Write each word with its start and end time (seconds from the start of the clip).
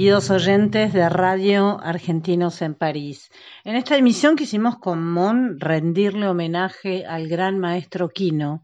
queridos 0.00 0.30
oyentes 0.30 0.94
de 0.94 1.06
Radio 1.10 1.78
Argentinos 1.82 2.62
en 2.62 2.74
París. 2.74 3.30
En 3.64 3.76
esta 3.76 3.98
emisión 3.98 4.34
quisimos 4.34 4.78
con 4.78 5.04
Mon 5.04 5.60
rendirle 5.60 6.26
homenaje 6.26 7.04
al 7.04 7.28
gran 7.28 7.58
maestro 7.58 8.08
Quino. 8.08 8.62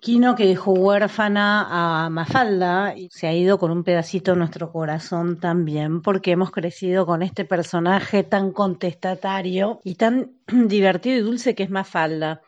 Quino 0.00 0.36
que 0.36 0.46
dejó 0.46 0.74
huérfana 0.74 1.66
a 2.04 2.08
Mafalda 2.08 2.96
y 2.96 3.08
se 3.10 3.26
ha 3.26 3.34
ido 3.34 3.58
con 3.58 3.72
un 3.72 3.82
pedacito 3.82 4.34
en 4.34 4.38
nuestro 4.38 4.70
corazón 4.70 5.40
también, 5.40 6.02
porque 6.02 6.30
hemos 6.30 6.52
crecido 6.52 7.04
con 7.04 7.22
este 7.22 7.44
personaje 7.44 8.22
tan 8.22 8.52
contestatario 8.52 9.80
y 9.82 9.96
tan 9.96 10.36
divertido 10.46 11.18
y 11.18 11.22
dulce 11.22 11.56
que 11.56 11.64
es 11.64 11.70
Mafalda. 11.70 12.42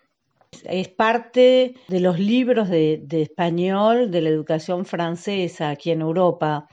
Es 0.63 0.87
parte 0.87 1.75
de 1.89 1.99
los 1.99 2.21
libros 2.21 2.69
de, 2.69 3.03
de 3.03 3.23
español 3.23 4.13
de 4.13 4.21
la 4.21 4.29
educación 4.29 4.85
francesa 4.85 5.71
aquí 5.71 5.91
en 5.91 6.03
Europa. 6.03 6.69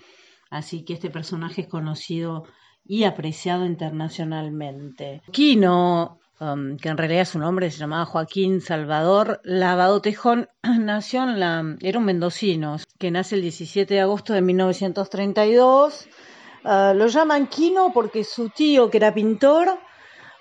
Así 0.49 0.83
que 0.83 0.93
este 0.93 1.09
personaje 1.09 1.61
es 1.61 1.67
conocido 1.67 2.45
y 2.85 3.03
apreciado 3.03 3.65
internacionalmente. 3.65 5.21
Quino, 5.31 6.19
um, 6.39 6.77
que 6.77 6.89
en 6.89 6.97
realidad 6.97 7.25
su 7.25 7.39
nombre 7.39 7.69
se 7.69 7.79
llamaba 7.79 8.05
Joaquín 8.05 8.61
Salvador 8.61 9.41
Lavado 9.43 10.01
Tejón, 10.01 10.49
nació 10.63 11.23
en 11.23 11.39
la, 11.39 11.75
era 11.81 11.99
un 11.99 12.05
mendocino, 12.05 12.77
que 12.97 13.11
nace 13.11 13.35
el 13.35 13.41
17 13.41 13.93
de 13.93 14.01
agosto 14.01 14.33
de 14.33 14.41
1932. 14.41 16.07
Uh, 16.63 16.93
lo 16.95 17.07
llaman 17.07 17.47
Quino 17.47 17.91
porque 17.93 18.23
su 18.23 18.49
tío, 18.49 18.89
que 18.89 18.97
era 18.97 19.13
pintor, 19.13 19.79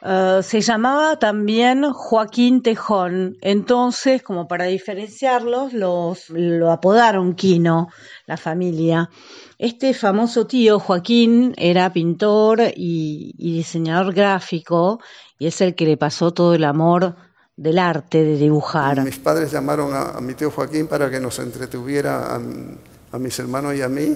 Uh, 0.03 0.43
se 0.43 0.61
llamaba 0.61 1.19
también 1.19 1.91
Joaquín 1.93 2.63
Tejón. 2.63 3.39
Entonces, 3.41 4.23
como 4.23 4.47
para 4.47 4.67
diferenciarlos, 4.67 5.73
los, 5.73 6.29
lo 6.31 6.71
apodaron 6.71 7.35
Quino, 7.35 7.89
la 8.27 8.37
familia. 8.37 9.11
Este 9.59 9.95
famoso 9.95 10.47
tío, 10.47 10.79
Joaquín, 10.79 11.55
era 11.57 11.93
pintor 11.93 12.61
y, 12.77 13.35
diseñador 13.39 14.13
gráfico 14.13 15.01
y 15.39 15.47
es 15.47 15.61
el 15.63 15.75
que 15.75 15.87
le 15.87 15.97
pasó 15.97 16.33
todo 16.33 16.55
el 16.55 16.65
amor 16.65 17.17
del 17.57 17.79
arte, 17.79 18.23
de 18.23 18.37
dibujar. 18.37 19.03
Mis 19.03 19.19
padres 19.19 19.51
llamaron 19.51 19.95
a, 19.95 20.11
a 20.11 20.21
mi 20.21 20.35
tío 20.35 20.51
Joaquín 20.51 20.89
para 20.89 21.11
que 21.11 21.21
nos 21.21 21.39
entretuviera 21.39 22.35
a, 22.35 22.41
a 23.13 23.19
mis 23.19 23.39
hermanos 23.39 23.75
y 23.75 23.81
a 23.81 23.89
mí, 23.89 24.15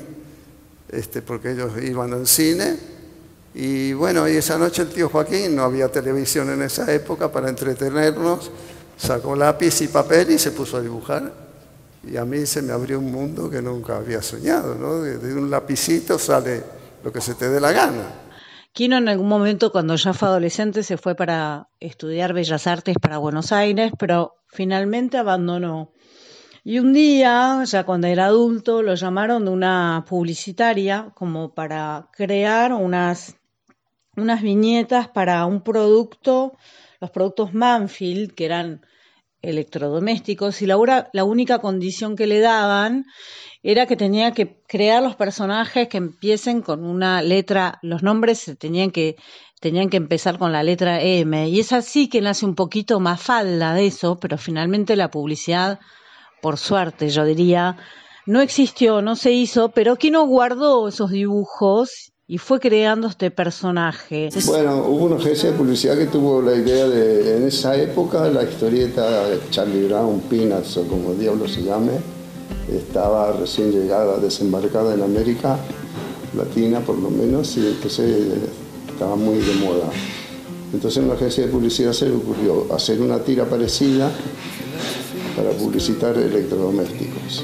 este, 0.90 1.22
porque 1.22 1.52
ellos 1.52 1.72
iban 1.82 2.12
al 2.12 2.26
cine. 2.26 2.99
Y 3.54 3.92
bueno, 3.94 4.28
y 4.28 4.36
esa 4.36 4.58
noche 4.58 4.82
el 4.82 4.88
tío 4.88 5.08
Joaquín, 5.08 5.56
no 5.56 5.62
había 5.64 5.88
televisión 5.88 6.50
en 6.50 6.62
esa 6.62 6.92
época 6.92 7.32
para 7.32 7.48
entretenernos, 7.48 8.50
sacó 8.96 9.34
lápiz 9.34 9.80
y 9.80 9.88
papel 9.88 10.30
y 10.30 10.38
se 10.38 10.52
puso 10.52 10.76
a 10.76 10.80
dibujar. 10.80 11.32
Y 12.08 12.16
a 12.16 12.24
mí 12.24 12.46
se 12.46 12.62
me 12.62 12.72
abrió 12.72 12.98
un 12.98 13.10
mundo 13.10 13.50
que 13.50 13.60
nunca 13.60 13.96
había 13.96 14.22
soñado, 14.22 14.74
¿no? 14.74 15.00
De, 15.02 15.34
un 15.34 15.50
lapicito 15.50 16.18
sale 16.18 16.62
lo 17.04 17.12
que 17.12 17.20
se 17.20 17.34
te 17.34 17.48
dé 17.48 17.60
la 17.60 17.72
gana. 17.72 18.04
Quino 18.72 18.96
en 18.96 19.08
algún 19.08 19.28
momento, 19.28 19.72
cuando 19.72 19.96
ya 19.96 20.12
fue 20.12 20.28
adolescente, 20.28 20.82
se 20.84 20.96
fue 20.96 21.16
para 21.16 21.68
estudiar 21.80 22.32
Bellas 22.32 22.66
Artes 22.68 22.96
para 23.02 23.18
Buenos 23.18 23.52
Aires, 23.52 23.92
pero 23.98 24.36
finalmente 24.46 25.18
abandonó. 25.18 25.92
Y 26.62 26.78
un 26.78 26.92
día, 26.92 27.64
ya 27.64 27.84
cuando 27.84 28.06
era 28.06 28.26
adulto, 28.26 28.82
lo 28.82 28.94
llamaron 28.94 29.44
de 29.44 29.50
una 29.50 30.04
publicitaria 30.08 31.10
como 31.14 31.52
para 31.52 32.08
crear 32.12 32.72
unas 32.72 33.39
unas 34.16 34.42
viñetas 34.42 35.08
para 35.08 35.44
un 35.46 35.62
producto, 35.62 36.56
los 37.00 37.10
productos 37.10 37.54
Manfield, 37.54 38.34
que 38.34 38.44
eran 38.44 38.86
electrodomésticos, 39.42 40.60
y 40.62 40.66
la, 40.66 40.76
única 41.24 41.60
condición 41.60 42.16
que 42.16 42.26
le 42.26 42.40
daban 42.40 43.06
era 43.62 43.86
que 43.86 43.96
tenía 43.96 44.32
que 44.32 44.60
crear 44.66 45.02
los 45.02 45.16
personajes 45.16 45.88
que 45.88 45.96
empiecen 45.96 46.60
con 46.60 46.84
una 46.84 47.22
letra, 47.22 47.78
los 47.82 48.02
nombres 48.02 48.54
tenían 48.58 48.90
que, 48.90 49.16
tenían 49.60 49.88
que 49.88 49.96
empezar 49.96 50.38
con 50.38 50.52
la 50.52 50.62
letra 50.62 51.00
M, 51.00 51.48
y 51.48 51.60
es 51.60 51.72
así 51.72 52.08
que 52.08 52.20
nace 52.20 52.44
un 52.44 52.54
poquito 52.54 53.00
más 53.00 53.22
falda 53.22 53.74
de 53.74 53.86
eso, 53.86 54.18
pero 54.18 54.36
finalmente 54.36 54.96
la 54.96 55.10
publicidad, 55.10 55.80
por 56.42 56.58
suerte 56.58 57.08
yo 57.08 57.24
diría, 57.24 57.76
no 58.26 58.40
existió, 58.40 59.00
no 59.00 59.16
se 59.16 59.32
hizo, 59.32 59.70
pero 59.70 59.96
que 59.96 60.10
no 60.10 60.26
guardó 60.26 60.88
esos 60.88 61.10
dibujos 61.10 62.09
y 62.30 62.38
fue 62.38 62.60
creando 62.60 63.08
este 63.08 63.32
personaje. 63.32 64.28
Bueno, 64.46 64.84
hubo 64.86 65.06
una 65.06 65.16
agencia 65.16 65.50
de 65.50 65.58
publicidad 65.58 65.98
que 65.98 66.06
tuvo 66.06 66.40
la 66.40 66.54
idea 66.54 66.86
de, 66.86 67.38
en 67.38 67.48
esa 67.48 67.74
época, 67.74 68.28
la 68.28 68.44
historieta 68.44 69.26
Charlie 69.50 69.88
Brown, 69.88 70.20
Peanuts 70.30 70.76
o 70.76 70.84
como 70.84 71.12
diablo 71.14 71.48
se 71.48 71.64
llame, 71.64 71.90
estaba 72.72 73.32
recién 73.32 73.72
llegada, 73.72 74.18
desembarcada 74.18 74.94
en 74.94 75.02
América 75.02 75.58
Latina 76.36 76.78
por 76.78 76.96
lo 76.98 77.10
menos, 77.10 77.56
y 77.56 77.66
entonces 77.66 78.28
estaba 78.88 79.16
muy 79.16 79.38
de 79.38 79.54
moda. 79.54 79.90
Entonces 80.72 81.02
en 81.02 81.08
la 81.08 81.14
agencia 81.14 81.44
de 81.44 81.50
publicidad 81.50 81.92
se 81.92 82.08
le 82.08 82.14
ocurrió 82.14 82.72
hacer 82.72 83.00
una 83.00 83.18
tira 83.18 83.44
parecida 83.44 84.08
para 85.34 85.50
publicitar 85.50 86.16
electrodomésticos. 86.16 87.42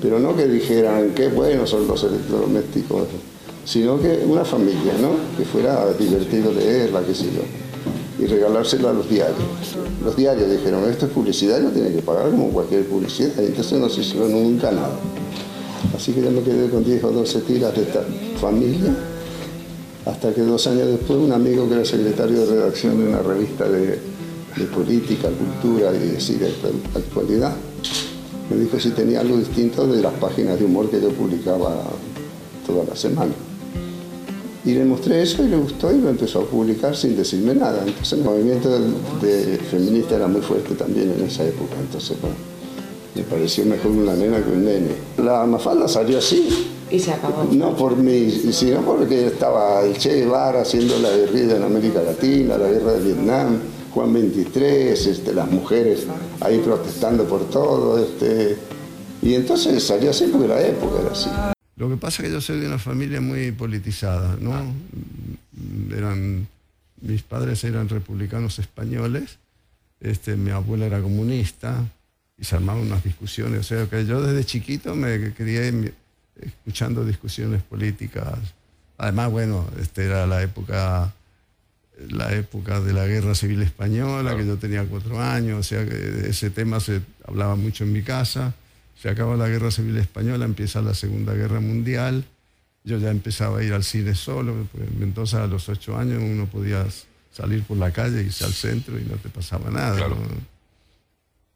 Pero 0.00 0.18
no 0.18 0.34
que 0.34 0.46
dijeran 0.46 1.10
qué 1.14 1.28
buenos 1.28 1.68
son 1.68 1.86
los 1.86 2.02
electrodomésticos 2.02 3.08
sino 3.66 4.00
que 4.00 4.22
una 4.24 4.44
familia, 4.44 4.94
¿no? 5.02 5.36
Que 5.36 5.44
fuera 5.44 5.92
divertido 5.92 6.52
leerla, 6.52 7.02
qué 7.04 7.14
sé 7.14 7.24
yo, 7.24 7.42
y 8.24 8.26
regalársela 8.26 8.90
a 8.90 8.92
los 8.92 9.10
diarios. 9.10 9.76
Los 10.04 10.16
diarios 10.16 10.48
dijeron, 10.48 10.88
esto 10.88 11.06
es 11.06 11.12
publicidad, 11.12 11.60
no 11.60 11.70
tiene 11.70 11.92
que 11.92 12.00
pagar 12.00 12.30
como 12.30 12.48
cualquier 12.50 12.86
publicidad, 12.86 13.32
y 13.42 13.46
entonces 13.46 13.78
no 13.78 13.88
se 13.88 14.02
hizo 14.02 14.28
nunca 14.28 14.70
nada. 14.70 14.96
Así 15.94 16.12
que 16.12 16.22
yo 16.22 16.30
me 16.30 16.42
quedé 16.42 16.70
con 16.70 16.84
10 16.84 17.04
o 17.04 17.10
12 17.10 17.40
tiras 17.40 17.74
de 17.74 17.82
esta 17.82 18.04
familia, 18.40 18.94
hasta 20.04 20.32
que 20.32 20.42
dos 20.42 20.64
años 20.68 20.86
después 20.86 21.18
un 21.18 21.32
amigo 21.32 21.68
que 21.68 21.74
era 21.74 21.84
secretario 21.84 22.46
de 22.46 22.46
redacción 22.46 22.98
de 22.98 23.08
una 23.08 23.18
revista 23.18 23.68
de, 23.68 23.98
de 24.56 24.64
política, 24.72 25.28
cultura 25.28 25.92
y 25.92 26.10
decir, 26.10 26.38
actualidad, 26.94 27.56
me 28.48 28.56
dijo 28.58 28.78
si 28.78 28.90
tenía 28.90 29.22
algo 29.22 29.36
distinto 29.36 29.88
de 29.88 30.00
las 30.00 30.12
páginas 30.14 30.56
de 30.56 30.66
humor 30.66 30.88
que 30.88 31.00
yo 31.00 31.08
publicaba 31.08 31.82
toda 32.64 32.84
la 32.84 32.94
semana. 32.94 33.32
Y 34.66 34.74
le 34.74 34.84
mostré 34.84 35.22
eso 35.22 35.44
y 35.44 35.48
le 35.48 35.56
gustó 35.56 35.92
y 35.92 35.98
lo 35.98 36.08
empezó 36.08 36.40
a 36.40 36.44
publicar 36.44 36.96
sin 36.96 37.16
decirme 37.16 37.54
nada. 37.54 37.84
Entonces 37.86 38.18
el 38.18 38.24
movimiento 38.24 38.68
de, 39.22 39.58
feminista 39.70 40.16
era 40.16 40.26
muy 40.26 40.40
fuerte 40.40 40.74
también 40.74 41.14
en 41.16 41.24
esa 41.24 41.44
época. 41.44 41.76
Entonces, 41.80 42.20
bueno, 42.20 42.34
me 43.14 43.22
pareció 43.22 43.64
mejor 43.64 43.92
una 43.92 44.14
nena 44.14 44.42
que 44.42 44.50
un 44.50 44.64
nene. 44.64 44.90
La 45.18 45.46
Mafalda 45.46 45.86
salió 45.86 46.18
así. 46.18 46.48
Y 46.90 46.98
se 46.98 47.12
acabó. 47.12 47.44
No 47.52 47.76
por 47.76 47.96
mí, 47.96 48.28
sino 48.50 48.80
porque 48.80 49.28
estaba 49.28 49.84
el 49.84 49.96
Che 49.98 50.16
Guevara 50.16 50.62
haciendo 50.62 50.98
la 50.98 51.10
guerrilla 51.10 51.58
en 51.58 51.62
América 51.62 52.02
Latina, 52.02 52.58
la 52.58 52.68
guerra 52.68 52.94
de 52.94 53.04
Vietnam, 53.04 53.58
Juan 53.94 54.12
23, 54.12 55.06
este, 55.06 55.32
las 55.32 55.48
mujeres 55.48 56.06
ahí 56.40 56.58
protestando 56.58 57.22
por 57.22 57.48
todo. 57.50 58.00
Este, 58.00 58.56
y 59.22 59.34
entonces 59.34 59.80
salió 59.84 60.10
así 60.10 60.26
porque 60.26 60.48
la 60.48 60.60
época 60.60 61.02
era 61.02 61.12
así. 61.12 61.30
Lo 61.76 61.88
que 61.90 61.96
pasa 61.96 62.22
es 62.22 62.28
que 62.28 62.34
yo 62.34 62.40
soy 62.40 62.60
de 62.60 62.66
una 62.66 62.78
familia 62.78 63.20
muy 63.20 63.52
politizada, 63.52 64.36
¿no? 64.40 64.74
Eran, 65.94 66.48
mis 67.02 67.22
padres 67.22 67.62
eran 67.64 67.88
republicanos 67.88 68.58
españoles, 68.58 69.38
este, 70.00 70.36
mi 70.36 70.50
abuela 70.50 70.86
era 70.86 71.00
comunista 71.00 71.84
y 72.38 72.44
se 72.44 72.56
armaban 72.56 72.82
unas 72.82 73.04
discusiones. 73.04 73.60
O 73.60 73.62
sea 73.62 73.86
que 73.86 74.06
yo 74.06 74.22
desde 74.22 74.44
chiquito 74.44 74.94
me 74.94 75.32
crié 75.34 75.94
escuchando 76.40 77.04
discusiones 77.04 77.62
políticas. 77.62 78.38
Además, 78.98 79.30
bueno, 79.30 79.68
este 79.78 80.04
era 80.04 80.26
la 80.26 80.42
época 80.42 81.12
la 82.10 82.32
época 82.34 82.80
de 82.80 82.92
la 82.92 83.06
Guerra 83.06 83.34
Civil 83.34 83.62
Española, 83.62 84.36
que 84.36 84.46
yo 84.46 84.56
tenía 84.56 84.84
cuatro 84.84 85.20
años, 85.20 85.60
o 85.60 85.62
sea 85.62 85.86
que 85.86 86.28
ese 86.28 86.50
tema 86.50 86.78
se 86.80 87.00
hablaba 87.24 87.56
mucho 87.56 87.84
en 87.84 87.92
mi 87.92 88.02
casa. 88.02 88.54
Se 89.00 89.10
acaba 89.10 89.36
la 89.36 89.48
Guerra 89.48 89.70
Civil 89.70 89.96
Española, 89.98 90.44
empieza 90.44 90.80
la 90.80 90.94
Segunda 90.94 91.34
Guerra 91.34 91.60
Mundial. 91.60 92.24
Yo 92.84 92.98
ya 92.98 93.10
empezaba 93.10 93.58
a 93.58 93.62
ir 93.62 93.72
al 93.72 93.84
cine 93.84 94.14
solo, 94.14 94.66
pues, 94.72 94.88
entonces 95.00 95.34
a 95.34 95.46
los 95.46 95.68
ocho 95.68 95.96
años 95.98 96.22
uno 96.22 96.46
podía 96.46 96.86
salir 97.32 97.62
por 97.64 97.76
la 97.76 97.90
calle, 97.90 98.22
irse 98.22 98.44
al 98.44 98.52
centro 98.52 98.98
y 98.98 99.02
no 99.04 99.16
te 99.16 99.28
pasaba 99.28 99.70
nada. 99.70 100.08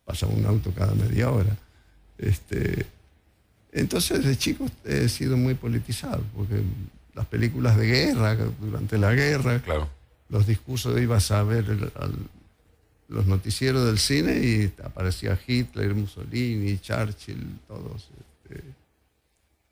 Pasaba 0.05 0.33
un 0.33 0.45
auto 0.45 0.73
cada 0.73 0.95
media 0.95 1.31
hora. 1.31 1.57
Este, 2.19 2.85
entonces 3.73 4.25
de 4.25 4.37
chico 4.37 4.67
he 4.85 5.09
sido 5.09 5.37
muy 5.37 5.55
politizado, 5.55 6.23
porque 6.37 6.63
las 7.15 7.27
películas 7.27 7.77
de 7.77 7.87
guerra, 7.87 8.37
durante 8.61 8.99
la 8.99 9.15
guerra, 9.15 9.63
los 10.29 10.47
discursos, 10.47 11.01
ibas 11.01 11.31
a 11.31 11.43
ver 11.43 11.65
los 13.11 13.27
noticieros 13.27 13.87
del 13.87 13.99
cine 13.99 14.39
y 14.39 14.73
aparecía 14.85 15.39
Hitler, 15.47 15.95
Mussolini, 15.95 16.79
Churchill, 16.79 17.59
todos. 17.67 18.09
Este. 18.45 18.63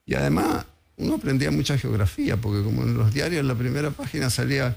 y 0.06 0.14
además 0.14 0.66
uno 0.96 1.14
aprendía 1.14 1.50
mucha 1.52 1.78
geografía, 1.78 2.36
porque 2.36 2.62
como 2.64 2.82
en 2.82 2.98
los 2.98 3.14
diarios 3.14 3.40
en 3.40 3.48
la 3.48 3.54
primera 3.54 3.90
página 3.90 4.28
salía 4.28 4.76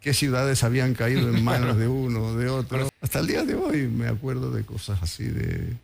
qué 0.00 0.14
ciudades 0.14 0.62
habían 0.62 0.94
caído 0.94 1.28
en 1.28 1.42
manos 1.42 1.76
de 1.78 1.88
uno 1.88 2.26
o 2.26 2.36
de 2.36 2.48
otro. 2.48 2.88
Hasta 3.00 3.18
el 3.18 3.26
día 3.26 3.44
de 3.44 3.56
hoy 3.56 3.88
me 3.88 4.06
acuerdo 4.06 4.52
de 4.52 4.62
cosas 4.62 5.02
así 5.02 5.24
de 5.24 5.76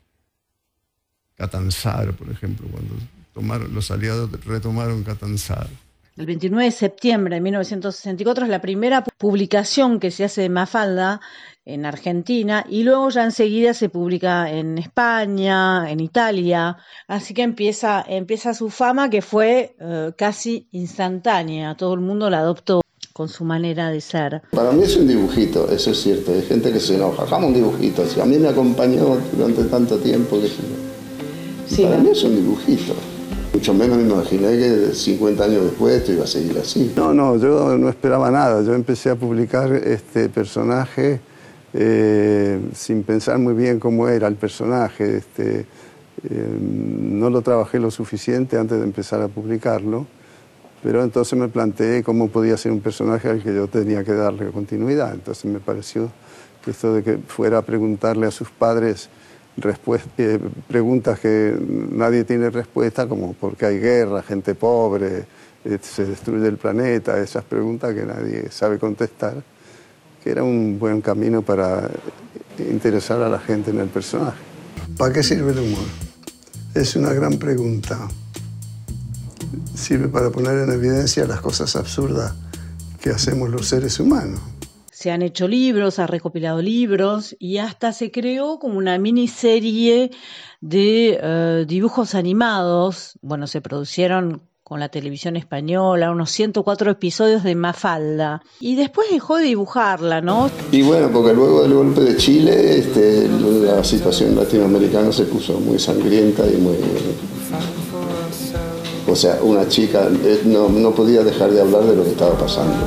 Catanzaro, 1.37 2.13
por 2.13 2.31
ejemplo, 2.31 2.69
cuando 2.71 2.95
tomaron, 3.35 3.75
los 3.75 3.91
aliados 3.91 4.31
retomaron 4.45 5.03
Catanzaro. 5.03 5.71
El 6.17 6.27
29 6.27 6.67
de 6.67 6.71
septiembre 6.71 7.35
de 7.37 7.41
1964 7.41 8.45
es 8.45 8.51
la 8.51 8.61
primera 8.61 9.03
publicación 9.03 9.99
que 9.99 10.11
se 10.11 10.25
hace 10.25 10.43
de 10.43 10.51
Mafalda 10.51 11.21
en 11.65 11.87
Argentina 11.87 12.65
y 12.69 12.83
luego 12.83 13.09
ya 13.11 13.25
enseguida 13.25 13.75
se 13.75 13.89
publica 13.89 14.51
en 14.51 14.79
España, 14.79 15.91
en 15.91 16.01
Italia, 16.01 16.77
así 17.07 17.35
que 17.35 17.43
empieza, 17.43 18.05
empieza 18.07 18.55
su 18.55 18.71
fama 18.71 19.11
que 19.11 19.23
fue 19.23 19.77
eh, 19.79 20.13
casi 20.17 20.67
instantánea, 20.73 21.77
todo 21.77 21.95
el 21.95 22.01
mundo 22.01 22.29
la 22.31 22.41
adoptó 22.41 22.81
con 23.13 23.29
su 23.29 23.45
manera 23.45 23.91
de 23.91 24.01
ser. 24.01 24.43
Para 24.53 24.73
mí 24.73 24.83
es 24.83 24.97
un 24.97 25.07
dibujito, 25.07 25.71
eso 25.71 25.91
es 25.91 26.01
cierto, 26.01 26.33
hay 26.33 26.43
gente 26.43 26.73
que 26.73 26.81
se 26.81 26.97
enoja, 26.97 27.23
hagamos 27.23 27.49
un 27.49 27.55
dibujito, 27.55 28.05
a 28.21 28.25
mí 28.25 28.39
me 28.39 28.49
acompañó 28.49 29.19
durante 29.33 29.65
tanto 29.65 29.99
tiempo 29.99 30.41
que 30.41 30.49
sí. 31.69 31.83
para 31.85 31.99
mí 31.99 32.11
es 32.11 32.25
un 32.25 32.37
dibujito. 32.37 32.95
Mucho 33.53 33.75
menos 33.75 33.99
me 33.99 34.11
imaginé 34.11 34.49
que 34.57 34.95
50 34.95 35.45
años 35.45 35.65
después 35.65 35.95
esto 35.95 36.13
iba 36.13 36.25
a 36.25 36.27
seguir 36.27 36.57
así. 36.59 36.91
No, 36.97 37.13
no, 37.13 37.37
yo 37.37 37.77
no 37.77 37.91
esperaba 37.91 38.31
nada. 38.31 38.63
Yo 38.63 38.73
empecé 38.73 39.11
a 39.11 39.15
publicar 39.15 39.71
este 39.75 40.31
personaje 40.31 41.21
eh, 41.75 42.61
sin 42.75 43.03
pensar 43.03 43.39
muy 43.39 43.55
bien 43.55 43.81
cómo 43.81 44.09
era 44.09 44.29
el 44.29 44.37
personaje. 44.37 45.19
Este, 45.19 45.61
eh, 45.61 46.59
no 46.61 47.31
lo 47.31 47.43
trabajé 47.43 47.79
lo 47.79 47.91
suficiente 47.91 48.59
antes 48.59 48.79
de 48.79 48.85
empezar 48.85 49.21
a 49.23 49.29
publicarlo, 49.29 50.07
pero 50.83 51.03
entonces 51.03 51.39
me 51.39 51.49
planteé 51.49 52.03
cómo 52.03 52.29
podía 52.29 52.57
ser 52.57 52.73
un 52.73 52.81
personaje 52.81 53.29
al 53.29 53.43
que 53.43 53.55
yo 53.55 53.67
tenía 53.69 54.05
que 54.05 54.13
darle 54.13 54.51
continuidad. 54.51 55.15
Entonces 55.15 55.45
me 55.47 55.61
pareció 55.61 56.11
que 56.65 56.71
esto 56.71 56.95
de 56.95 57.03
que 57.03 57.19
fuera 57.19 57.59
a 57.59 57.63
preguntarle 57.63 58.27
a 58.27 58.31
sus 58.31 58.51
padres 58.51 59.09
eh, 60.17 60.39
preguntas 60.67 61.21
que 61.21 61.55
nadie 61.91 62.25
tiene 62.25 62.49
respuesta, 62.51 63.07
como 63.07 63.35
por 63.35 63.57
qué 63.57 63.67
hay 63.67 63.79
guerra, 63.79 64.23
gente 64.23 64.55
pobre, 64.55 65.27
se 65.81 66.07
destruye 66.07 66.49
el 66.49 66.57
planeta, 66.57 67.21
esas 67.21 67.45
preguntas 67.45 67.95
que 67.95 68.05
nadie 68.05 68.51
sabe 68.51 68.79
contestar, 68.79 69.35
que 70.23 70.31
era 70.31 70.45
un 70.45 70.79
buen 70.79 71.01
camino 71.01 71.43
para 71.43 71.91
interesar 72.59 73.21
a 73.23 73.29
la 73.29 73.39
gente 73.39 73.71
en 73.71 73.81
el 73.81 73.89
personaje. 73.89 74.39
¿Para 74.97 75.13
qué 75.13 75.23
sirve 75.23 75.53
el 75.53 75.59
humor? 75.59 75.85
Es 76.75 76.97
una 76.97 77.13
gran 77.13 77.39
pregunta. 77.39 78.09
Sirve 79.75 80.09
para 80.09 80.31
poner 80.31 80.59
en 80.59 80.73
evidencia 80.73 81.27
las 81.27 81.41
cosas 81.41 81.75
absurdas 81.77 82.35
que 83.01 83.11
hacemos 83.11 83.51
los 83.51 83.67
seres 83.67 83.99
humanos 83.99 84.41
se 85.03 85.11
han 85.11 85.23
hecho 85.23 85.49
libros, 85.49 85.99
ha 85.99 86.07
recopilado 86.07 86.63
libros 86.63 87.35
y 87.41 87.59
hasta 87.59 87.93
se 87.93 88.13
creó 88.13 88.61
como 88.61 88.79
una 88.79 88.99
miniserie 88.99 90.13
de 90.61 91.19
eh, 91.21 91.65
dibujos 91.67 92.15
animados. 92.15 93.19
Bueno, 93.21 93.49
se 93.49 93.61
produjeron 93.61 94.43
con 94.73 94.81
la 94.81 94.89
televisión 94.89 95.37
española, 95.37 96.11
unos 96.11 96.31
104 96.31 96.93
episodios 96.93 97.43
de 97.43 97.55
Mafalda. 97.55 98.43
Y 98.59 98.75
después 98.75 99.07
dejó 99.11 99.37
de 99.37 99.45
dibujarla, 99.45 100.23
¿no? 100.23 100.51
Y 100.71 100.81
bueno, 100.81 101.11
porque 101.13 101.35
luego 101.35 101.61
del 101.61 101.75
golpe 101.75 102.01
de 102.01 102.17
Chile, 102.17 102.79
este, 102.79 103.29
la 103.29 103.85
situación 103.85 104.35
latinoamericana 104.35 105.13
se 105.13 105.25
puso 105.25 105.61
muy 105.61 105.79
sangrienta 105.79 106.47
y 106.47 106.57
muy... 106.57 106.77
O 109.07 109.15
sea, 109.15 109.41
una 109.43 109.69
chica 109.69 110.09
eh, 110.25 110.41
no, 110.47 110.71
no 110.71 110.93
podía 110.93 111.23
dejar 111.23 111.51
de 111.51 111.61
hablar 111.61 111.85
de 111.85 111.95
lo 111.95 112.05
que 112.05 112.13
estaba 112.13 112.33
pasando. 112.39 112.87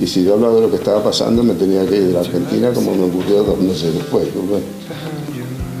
Y 0.00 0.08
si 0.08 0.24
yo 0.24 0.34
hablaba 0.34 0.56
de 0.56 0.62
lo 0.62 0.70
que 0.70 0.78
estaba 0.78 1.00
pasando, 1.00 1.44
me 1.44 1.54
tenía 1.54 1.86
que 1.86 1.94
ir 1.94 2.06
de 2.08 2.12
la 2.12 2.20
Argentina, 2.22 2.72
como 2.72 2.92
me 2.92 3.04
ocurrió 3.04 3.44
dos 3.44 3.60
meses 3.60 3.94
después. 3.94 4.26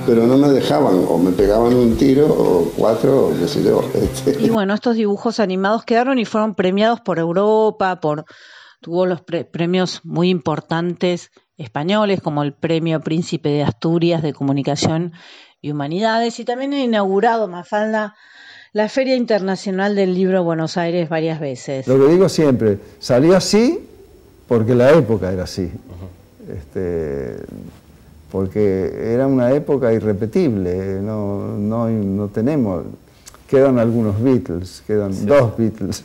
Pero 0.06 0.26
no 0.26 0.36
me 0.36 0.48
dejaban, 0.48 1.04
o 1.08 1.18
me 1.18 1.32
pegaban 1.32 1.74
un 1.74 1.96
tiro, 1.96 2.26
o 2.26 2.72
cuatro, 2.76 3.28
o 3.28 3.38
qué 3.38 3.48
sé 3.48 3.62
yo. 3.62 3.82
Este. 3.94 4.42
Y 4.42 4.50
bueno, 4.50 4.74
estos 4.74 4.96
dibujos 4.96 5.40
animados 5.40 5.84
quedaron 5.84 6.18
y 6.18 6.24
fueron 6.24 6.54
premiados 6.54 7.00
por 7.00 7.18
Europa, 7.18 8.00
por 8.00 8.24
tuvo 8.80 9.06
los 9.06 9.22
premios 9.22 10.00
muy 10.04 10.28
importantes 10.28 11.30
españoles, 11.56 12.20
como 12.20 12.42
el 12.42 12.52
Premio 12.52 13.00
Príncipe 13.00 13.48
de 13.48 13.62
Asturias 13.62 14.22
de 14.22 14.34
Comunicación 14.34 15.12
y 15.62 15.70
Humanidades, 15.70 16.38
y 16.38 16.44
también 16.44 16.74
ha 16.74 16.80
inaugurado 16.80 17.48
Mafalda 17.48 18.14
la 18.74 18.88
Feria 18.88 19.14
Internacional 19.14 19.94
del 19.94 20.14
Libro 20.14 20.42
Buenos 20.42 20.76
Aires 20.76 21.08
varias 21.08 21.38
veces. 21.38 21.86
Lo 21.86 21.96
que 21.96 22.12
digo 22.12 22.28
siempre, 22.28 22.78
salió 22.98 23.36
así 23.36 23.78
porque 24.48 24.74
la 24.74 24.90
época 24.90 25.32
era 25.32 25.44
así. 25.44 25.70
Este, 26.52 27.36
porque 28.34 29.12
era 29.14 29.28
una 29.28 29.52
época 29.52 29.92
irrepetible, 29.92 31.00
no, 31.00 31.56
no, 31.56 31.88
no 31.88 32.26
tenemos, 32.26 32.82
quedan 33.46 33.78
algunos 33.78 34.20
Beatles, 34.20 34.82
quedan 34.84 35.24
dos 35.24 35.56
Beatles, 35.56 36.02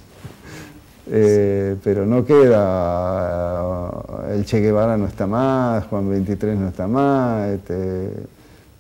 eh, 1.08 1.76
pero 1.84 2.06
no 2.06 2.24
queda, 2.24 3.90
el 4.32 4.46
Che 4.46 4.60
Guevara 4.60 4.96
no 4.96 5.08
está 5.08 5.26
más, 5.26 5.88
Juan 5.88 6.08
23 6.08 6.56
no 6.56 6.68
está 6.68 6.86
más, 6.86 7.50
este, 7.50 8.12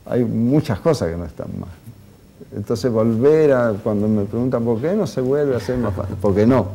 hay 0.05 0.23
muchas 0.25 0.79
cosas 0.79 1.09
que 1.09 1.17
no 1.17 1.25
están 1.25 1.47
más. 1.59 1.69
Entonces 2.55 2.91
volver 2.91 3.53
a, 3.53 3.73
cuando 3.83 4.07
me 4.07 4.25
preguntan 4.25 4.63
por 4.63 4.79
qué 4.79 4.93
no 4.93 5.07
se 5.07 5.21
vuelve 5.21 5.55
a 5.55 5.57
hacer 5.57 5.75
más 5.79 5.95
fácil, 5.95 6.17
porque 6.21 6.45
no, 6.45 6.67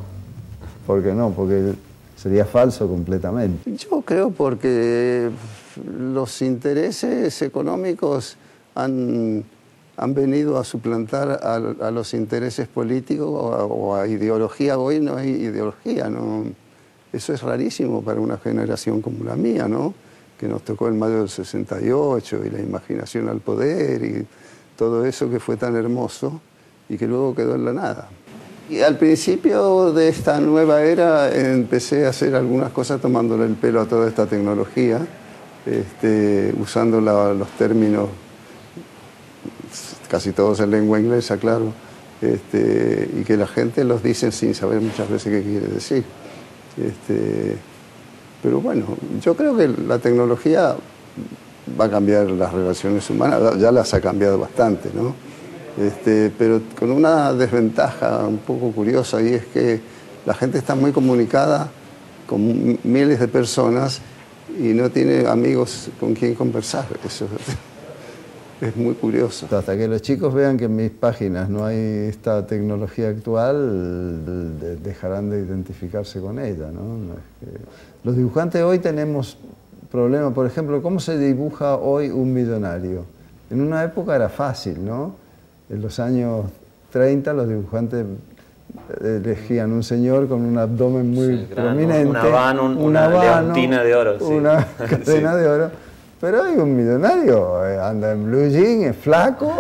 porque 0.88 1.12
no, 1.12 1.30
porque 1.30 1.74
sería 2.16 2.44
falso 2.44 2.88
completamente. 2.88 3.76
Yo 3.76 4.00
creo 4.00 4.30
porque 4.30 5.30
los 5.76 6.42
intereses 6.42 7.42
económicos 7.42 8.36
han, 8.74 9.44
han 9.96 10.14
venido 10.14 10.58
a 10.58 10.64
suplantar 10.64 11.40
a, 11.42 11.90
los 11.90 12.14
intereses 12.14 12.68
políticos 12.68 13.28
o 13.30 13.94
a, 13.94 14.06
ideología. 14.06 14.78
Hoy 14.78 15.00
no 15.00 15.16
hay 15.16 15.30
ideología, 15.30 16.08
¿no? 16.08 16.44
Eso 17.12 17.32
es 17.32 17.42
rarísimo 17.42 18.02
para 18.02 18.20
una 18.20 18.38
generación 18.38 19.00
como 19.00 19.24
la 19.24 19.36
mía, 19.36 19.68
¿no? 19.68 19.94
Que 20.38 20.48
nos 20.48 20.62
tocó 20.62 20.88
el 20.88 20.94
mayo 20.94 21.20
del 21.20 21.28
68 21.28 22.40
y 22.44 22.50
la 22.50 22.60
imaginación 22.60 23.28
al 23.28 23.40
poder 23.40 24.02
y 24.04 24.26
todo 24.76 25.04
eso 25.04 25.30
que 25.30 25.38
fue 25.38 25.56
tan 25.56 25.76
hermoso 25.76 26.40
y 26.88 26.96
que 26.96 27.06
luego 27.06 27.34
quedó 27.34 27.54
en 27.54 27.64
la 27.64 27.72
nada. 27.72 28.08
Y 28.68 28.80
al 28.80 28.96
principio 28.96 29.92
de 29.92 30.08
esta 30.08 30.40
nueva 30.40 30.82
era 30.82 31.32
empecé 31.34 32.06
a 32.06 32.10
hacer 32.10 32.34
algunas 32.34 32.72
cosas 32.72 33.00
tomándole 33.00 33.44
el 33.44 33.54
pelo 33.54 33.80
a 33.80 33.86
toda 33.86 34.08
esta 34.08 34.26
tecnología, 34.26 35.06
este, 35.66 36.54
usando 36.60 37.00
los 37.00 37.48
términos, 37.58 38.08
casi 40.08 40.32
todos 40.32 40.60
en 40.60 40.70
lengua 40.70 41.00
inglesa, 41.00 41.36
claro, 41.36 41.72
este, 42.20 43.08
y 43.20 43.24
que 43.24 43.36
la 43.36 43.46
gente 43.46 43.84
los 43.84 44.02
dice 44.02 44.32
sin 44.32 44.54
saber 44.54 44.80
muchas 44.80 45.08
veces 45.08 45.32
qué 45.32 45.42
quiere 45.42 45.66
decir. 45.66 46.04
Este, 46.76 47.56
pero 48.42 48.60
bueno, 48.60 48.84
yo 49.20 49.34
creo 49.36 49.56
que 49.56 49.68
la 49.68 49.98
tecnología 49.98 50.76
va 51.80 51.86
a 51.86 51.90
cambiar 51.90 52.30
las 52.30 52.52
relaciones 52.52 53.08
humanas, 53.08 53.58
ya 53.58 53.72
las 53.72 53.94
ha 53.94 54.00
cambiado 54.00 54.38
bastante, 54.38 54.90
¿no? 54.94 55.14
Este, 55.78 56.30
pero 56.38 56.60
con 56.78 56.90
una 56.90 57.32
desventaja 57.32 58.26
un 58.26 58.38
poco 58.38 58.70
curiosa 58.70 59.20
y 59.20 59.34
es 59.34 59.46
que 59.46 59.80
la 60.24 60.34
gente 60.34 60.58
está 60.58 60.74
muy 60.74 60.92
comunicada 60.92 61.68
con 62.28 62.78
miles 62.84 63.18
de 63.18 63.28
personas 63.28 64.00
y 64.58 64.72
no 64.74 64.90
tiene 64.90 65.26
amigos 65.26 65.90
con 65.98 66.14
quien 66.14 66.34
conversar. 66.34 66.86
Eso, 67.04 67.26
es 68.60 68.76
muy 68.76 68.94
curioso. 68.94 69.46
Hasta 69.50 69.76
que 69.76 69.88
los 69.88 70.00
chicos 70.02 70.32
vean 70.32 70.56
que 70.56 70.64
en 70.64 70.76
mis 70.76 70.90
páginas 70.90 71.48
no 71.48 71.64
hay 71.64 71.76
esta 71.76 72.46
tecnología 72.46 73.08
actual, 73.08 74.22
dejarán 74.82 75.30
de 75.30 75.40
identificarse 75.40 76.20
con 76.20 76.38
ella. 76.38 76.70
Los 78.02 78.16
dibujantes 78.16 78.62
hoy 78.62 78.78
tenemos 78.78 79.36
problemas, 79.90 80.32
por 80.32 80.46
ejemplo, 80.46 80.82
¿cómo 80.82 81.00
se 81.00 81.18
dibuja 81.18 81.76
hoy 81.76 82.10
un 82.10 82.32
millonario? 82.32 83.04
En 83.50 83.60
una 83.60 83.84
época 83.84 84.16
era 84.16 84.28
fácil, 84.28 84.84
¿no? 84.84 85.16
En 85.68 85.82
los 85.82 85.98
años 85.98 86.46
30 86.92 87.32
los 87.32 87.48
dibujantes 87.48 88.06
elegían 89.02 89.72
un 89.72 89.82
señor 89.82 90.28
con 90.28 90.42
un 90.42 90.58
abdomen 90.58 91.10
muy 91.10 91.38
prominente, 91.44 92.06
una 92.06 92.24
van, 92.24 92.58
una, 92.58 93.08
leontina 93.08 93.82
de 93.82 93.94
oro, 93.94 94.18
una 94.26 94.66
cadena 94.78 95.36
de 95.36 95.48
oro. 95.48 95.70
Pero 96.20 96.42
hay 96.42 96.56
un 96.56 96.74
millonario, 96.74 97.66
eh, 97.66 97.78
anda 97.78 98.12
en 98.12 98.24
blue 98.24 98.48
jean, 98.48 98.84
es 98.84 98.96
flaco 98.96 99.54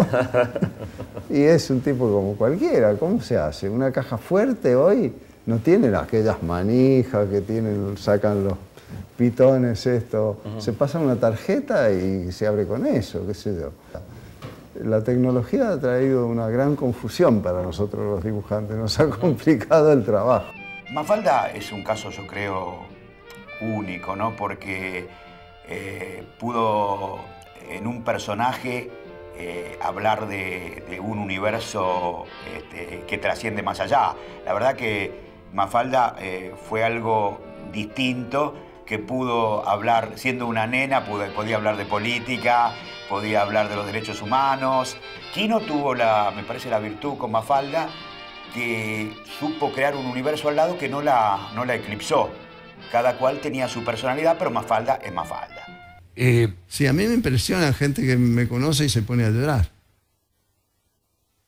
y 1.30 1.42
es 1.42 1.68
un 1.70 1.80
tipo 1.80 2.10
como 2.10 2.36
cualquiera. 2.36 2.94
¿Cómo 2.94 3.20
se 3.20 3.36
hace? 3.36 3.68
Una 3.68 3.90
caja 3.90 4.16
fuerte 4.16 4.74
hoy 4.74 5.12
no 5.46 5.58
tiene 5.58 5.94
aquellas 5.94 6.42
manijas 6.42 7.28
que 7.28 7.40
tienen, 7.42 7.96
sacan 7.98 8.44
los 8.44 8.54
pitones, 9.18 9.86
esto. 9.86 10.38
Se 10.58 10.72
pasa 10.72 10.98
una 10.98 11.16
tarjeta 11.16 11.90
y 11.92 12.32
se 12.32 12.46
abre 12.46 12.66
con 12.66 12.86
eso, 12.86 13.26
qué 13.26 13.34
sé 13.34 13.54
yo. 13.54 13.70
La 14.82 15.02
tecnología 15.02 15.70
ha 15.70 15.80
traído 15.80 16.26
una 16.26 16.48
gran 16.48 16.74
confusión 16.74 17.42
para 17.42 17.62
nosotros 17.62 18.04
los 18.04 18.24
dibujantes, 18.24 18.76
nos 18.76 18.98
ha 18.98 19.08
complicado 19.08 19.92
el 19.92 20.04
trabajo. 20.04 20.52
Mafalda 20.92 21.50
es 21.50 21.72
un 21.72 21.84
caso, 21.84 22.10
yo 22.10 22.26
creo, 22.26 22.80
único, 23.60 24.16
¿no? 24.16 24.34
Porque 24.36 25.08
eh, 25.68 26.24
pudo 26.38 27.18
en 27.68 27.86
un 27.86 28.02
personaje 28.02 28.90
eh, 29.36 29.78
hablar 29.82 30.28
de, 30.28 31.00
un 31.02 31.18
universo 31.18 32.24
este, 32.56 33.04
que 33.06 33.18
trasciende 33.18 33.62
más 33.62 33.80
allá. 33.80 34.14
La 34.44 34.52
verdad 34.54 34.76
que 34.76 35.12
Mafalda 35.52 36.16
eh, 36.20 36.54
fue 36.68 36.84
algo 36.84 37.40
distinto 37.72 38.54
que 38.86 38.98
pudo 38.98 39.66
hablar, 39.68 40.12
siendo 40.16 40.46
una 40.46 40.66
nena, 40.66 41.04
podía 41.04 41.56
hablar 41.56 41.76
de 41.76 41.86
política, 41.86 42.72
podía 43.08 43.42
hablar 43.42 43.68
de 43.68 43.76
los 43.76 43.86
derechos 43.86 44.22
humanos. 44.22 44.96
Kino 45.32 45.60
tuvo, 45.60 45.94
la, 45.94 46.32
me 46.34 46.42
parece, 46.42 46.70
la 46.70 46.78
virtud 46.78 47.16
con 47.18 47.30
Mafalda 47.30 47.88
que 48.54 49.12
supo 49.38 49.72
crear 49.72 49.96
un 49.96 50.06
universo 50.06 50.48
al 50.48 50.56
lado 50.56 50.78
que 50.78 50.88
no 50.88 51.02
la, 51.02 51.50
no 51.54 51.64
la 51.64 51.74
eclipsó. 51.74 52.30
Cada 52.92 53.16
cual 53.18 53.40
tenía 53.40 53.66
su 53.66 53.84
personalidad, 53.84 54.36
pero 54.38 54.50
Mafalda 54.50 55.00
es 55.02 55.12
Mafalda. 55.12 55.64
Eh, 56.14 56.52
sí, 56.68 56.86
a 56.86 56.92
mí 56.92 57.06
me 57.06 57.14
impresiona 57.14 57.72
gente 57.72 58.06
que 58.06 58.16
me 58.16 58.46
conoce 58.46 58.84
y 58.84 58.88
se 58.88 59.02
pone 59.02 59.24
a 59.24 59.30
llorar. 59.30 59.68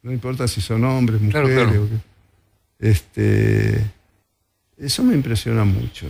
No 0.03 0.13
importa 0.13 0.49
si 0.49 0.61
son 0.61 0.85
hombres, 0.85 1.21
mujeres. 1.21 1.81
Este, 2.79 3.81
eso 4.77 5.03
me 5.03 5.15
impresiona 5.15 5.65
mucho. 5.65 6.07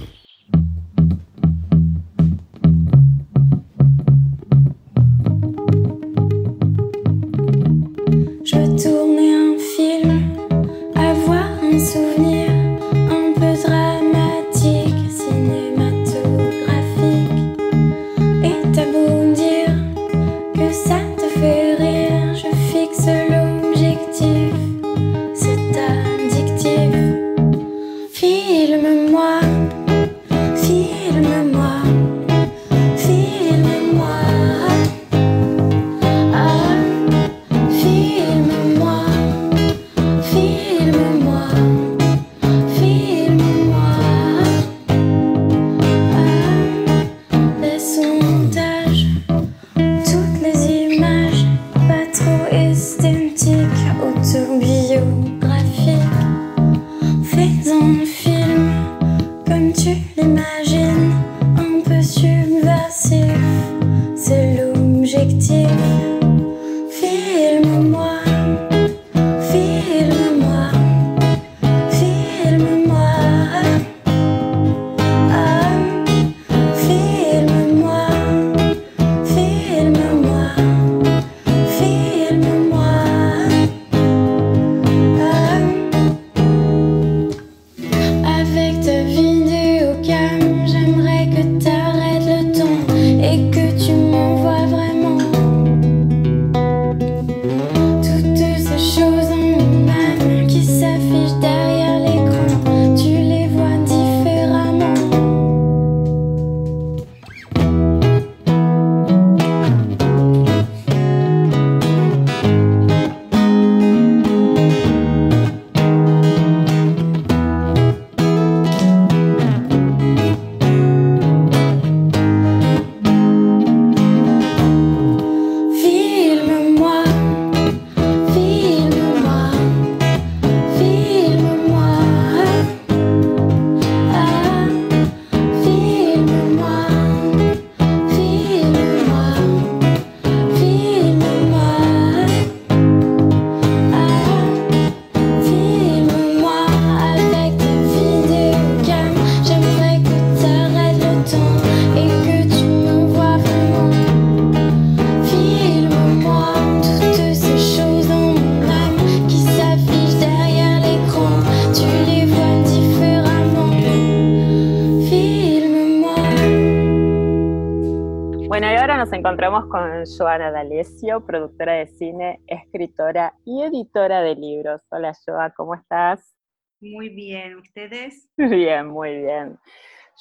Encontramos 169.27 169.67
con 169.67 170.05
Joana 170.07 170.53
D'Alessio, 170.53 171.27
productora 171.27 171.73
de 171.73 171.89
cine, 171.89 172.41
escritora 172.47 173.35
y 173.45 173.65
editora 173.65 174.23
de 174.23 174.37
libros. 174.37 174.81
Hola 174.89 175.15
Joa, 175.27 175.51
¿cómo 175.51 175.75
estás? 175.75 176.37
Muy 176.81 177.09
bien, 177.09 177.57
¿ustedes? 177.57 178.31
Bien, 178.37 178.87
muy 178.87 179.23
bien. 179.23 179.59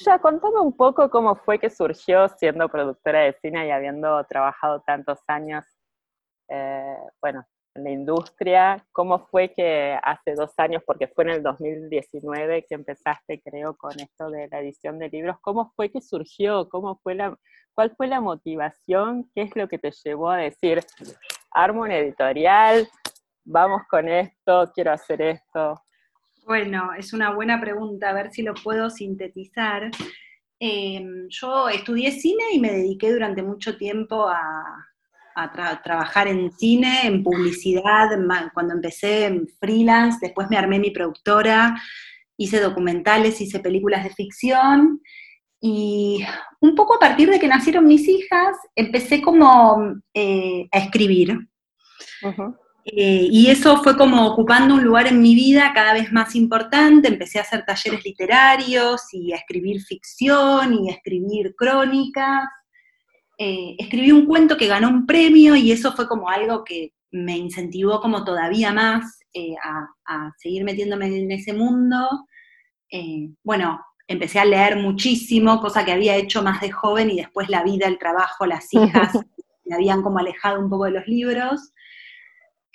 Ya 0.03 0.17
contame 0.17 0.59
un 0.59 0.75
poco 0.75 1.07
cómo 1.11 1.35
fue 1.35 1.59
que 1.59 1.69
surgió 1.69 2.27
siendo 2.29 2.67
productora 2.67 3.19
de 3.19 3.33
cine 3.33 3.67
y 3.67 3.69
habiendo 3.69 4.23
trabajado 4.23 4.81
tantos 4.81 5.19
años, 5.27 5.63
eh, 6.49 6.97
bueno, 7.21 7.45
la 7.75 7.91
industria. 7.91 8.87
¿Cómo 8.91 9.27
fue 9.27 9.53
que 9.53 9.99
hace 10.01 10.33
dos 10.33 10.51
años, 10.57 10.81
porque 10.83 11.09
fue 11.09 11.25
en 11.25 11.29
el 11.29 11.43
2019 11.43 12.65
que 12.67 12.73
empezaste, 12.73 13.39
creo, 13.43 13.77
con 13.77 13.99
esto 13.99 14.31
de 14.31 14.47
la 14.47 14.61
edición 14.61 14.97
de 14.97 15.09
libros, 15.09 15.37
cómo 15.41 15.71
fue 15.75 15.91
que 15.91 16.01
surgió? 16.01 16.69
¿Cómo 16.69 16.99
fue 17.03 17.13
la, 17.13 17.37
¿Cuál 17.75 17.93
fue 17.97 18.07
la 18.07 18.21
motivación? 18.21 19.29
¿Qué 19.35 19.41
es 19.41 19.55
lo 19.55 19.67
que 19.67 19.77
te 19.77 19.91
llevó 19.91 20.31
a 20.31 20.37
decir, 20.37 20.79
armo 21.51 21.81
un 21.81 21.91
editorial, 21.91 22.87
vamos 23.43 23.81
con 23.89 24.07
esto, 24.07 24.71
quiero 24.73 24.93
hacer 24.93 25.21
esto? 25.21 25.81
Bueno, 26.45 26.93
es 26.97 27.11
una 27.11 27.33
buena 27.33 27.59
pregunta, 27.59 28.09
a 28.09 28.13
ver 28.13 28.31
si 28.31 28.43
lo 28.43 28.53
puedo 28.53 28.89
sintetizar. 28.89 29.91
Em, 30.57 31.27
yo 31.27 31.67
estudié 31.67 32.11
cine 32.11 32.43
y 32.53 32.59
me 32.59 32.71
dediqué 32.71 33.11
durante 33.11 33.43
mucho 33.43 33.77
tiempo 33.77 34.25
a, 34.29 34.81
trabajar 35.83 36.29
en 36.29 36.49
cine, 36.53 37.01
en 37.03 37.21
publicidad, 37.21 38.07
cuando 38.53 38.73
empecé 38.73 39.25
en 39.25 39.45
freelance, 39.59 40.19
después 40.21 40.49
me 40.49 40.55
armé 40.55 40.79
mi 40.79 40.91
productora, 40.91 41.75
hice 42.37 42.61
documentales, 42.61 43.41
hice 43.41 43.59
películas 43.59 44.05
de 44.05 44.11
ficción 44.11 45.01
y 45.61 46.23
un 46.59 46.75
poco 46.75 46.95
a 46.95 46.99
partir 46.99 47.29
de 47.29 47.39
que 47.39 47.47
nacieron 47.47 47.87
mis 47.87 48.07
hijas, 48.07 48.55
empecé 48.75 49.21
como 49.21 49.95
eh, 50.13 50.67
a 50.71 50.79
escribir. 50.79 51.37
Eh, 52.87 53.27
y 53.31 53.47
eso 53.47 53.81
fue 53.81 53.97
como 53.97 54.27
ocupando 54.27 54.75
un 54.75 54.83
lugar 54.83 55.07
en 55.07 55.19
mi 55.19 55.33
vida 55.33 55.71
cada 55.73 55.93
vez 55.93 56.11
más 56.11 56.35
importante. 56.35 57.07
Empecé 57.07 57.39
a 57.39 57.41
hacer 57.41 57.65
talleres 57.65 58.05
literarios 58.05 59.01
y 59.11 59.33
a 59.33 59.37
escribir 59.37 59.81
ficción 59.81 60.73
y 60.73 60.89
a 60.89 60.93
escribir 60.93 61.55
crónicas. 61.55 62.45
Eh, 63.37 63.75
escribí 63.79 64.11
un 64.11 64.25
cuento 64.27 64.55
que 64.55 64.67
ganó 64.67 64.87
un 64.89 65.05
premio 65.05 65.55
y 65.55 65.71
eso 65.71 65.93
fue 65.93 66.07
como 66.07 66.29
algo 66.29 66.63
que 66.63 66.93
me 67.11 67.37
incentivó 67.37 68.01
como 68.01 68.23
todavía 68.23 68.71
más 68.71 69.19
eh, 69.33 69.55
a, 69.63 70.31
seguir 70.37 70.63
metiéndome 70.63 71.07
en 71.07 71.31
ese 71.31 71.53
mundo. 71.53 72.27
bueno, 73.43 73.79
empecé 74.07 74.39
a 74.39 74.45
leer 74.45 74.77
muchísimo, 74.77 75.59
cosa 75.59 75.83
que 75.83 75.91
había 75.91 76.15
hecho 76.15 76.43
más 76.43 76.61
de 76.61 76.71
joven 76.71 77.09
y 77.09 77.17
después 77.17 77.49
la 77.49 77.63
vida, 77.63 77.87
el 77.87 77.97
trabajo, 77.97 78.45
las 78.45 78.73
hijas 78.73 79.13
me 79.65 79.75
habían 79.75 80.01
como 80.01 80.19
alejado 80.19 80.59
un 80.59 80.69
poco 80.69 80.85
de 80.85 80.91
los 80.91 81.07
libros. 81.07 81.71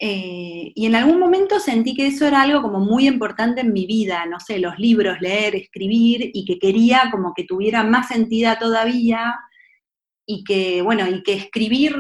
Eh, 0.03 0.73
y 0.75 0.87
en 0.87 0.95
algún 0.95 1.21
momento 1.21 1.61
sentí 1.61 1.95
que 1.95 2.07
eso 2.07 2.27
era 2.27 2.41
algo 2.41 2.63
como 2.63 2.81
muy 2.81 3.07
importante 3.07 3.61
en 3.61 3.73
mi 3.73 3.87
vida, 3.87 4.25
no 4.27 4.41
sé, 4.41 4.59
los 4.59 4.79
libros, 4.79 5.21
leer, 5.21 5.55
escribir, 5.55 6.31
y 6.33 6.45
que 6.47 6.59
quería 6.59 7.09
como 7.11 7.35
que 7.35 7.45
tuviera 7.45 7.85
más 7.85 8.11
entidad 8.11 8.59
todavía, 8.59 9.37
y 10.25 10.43
que, 10.43 10.81
bueno, 10.81 11.07
y 11.07 11.23
que 11.23 11.35
escribir 11.35 11.95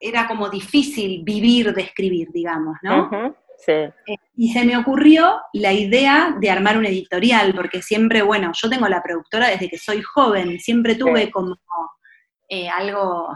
era 0.00 0.26
como 0.26 0.48
difícil 0.48 1.22
vivir 1.22 1.72
de 1.72 1.82
escribir, 1.82 2.28
digamos, 2.32 2.78
¿no? 2.82 3.08
Sí. 3.64 3.72
Eh, 3.72 4.16
y 4.36 4.52
se 4.52 4.64
me 4.64 4.76
ocurrió 4.76 5.40
la 5.52 5.72
idea 5.72 6.34
de 6.40 6.50
armar 6.50 6.78
un 6.78 6.86
editorial, 6.86 7.54
porque 7.54 7.82
siempre, 7.82 8.22
bueno, 8.22 8.52
yo 8.54 8.68
tengo 8.68 8.88
la 8.88 9.02
productora 9.02 9.48
desde 9.48 9.68
que 9.68 9.78
soy 9.78 10.02
joven, 10.02 10.58
siempre 10.58 10.94
tuve 10.94 11.30
como 11.30 11.56
eh, 12.48 12.68
algo 12.68 13.28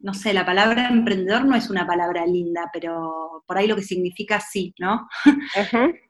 no 0.00 0.14
sé, 0.14 0.32
la 0.32 0.46
palabra 0.46 0.88
emprendedor 0.88 1.44
no 1.44 1.54
es 1.54 1.68
una 1.68 1.86
palabra 1.86 2.24
linda, 2.26 2.70
pero 2.72 3.44
por 3.46 3.58
ahí 3.58 3.66
lo 3.66 3.76
que 3.76 3.82
significa 3.82 4.40
sí, 4.40 4.74
¿no? 4.78 5.08
Eh, 5.56 6.00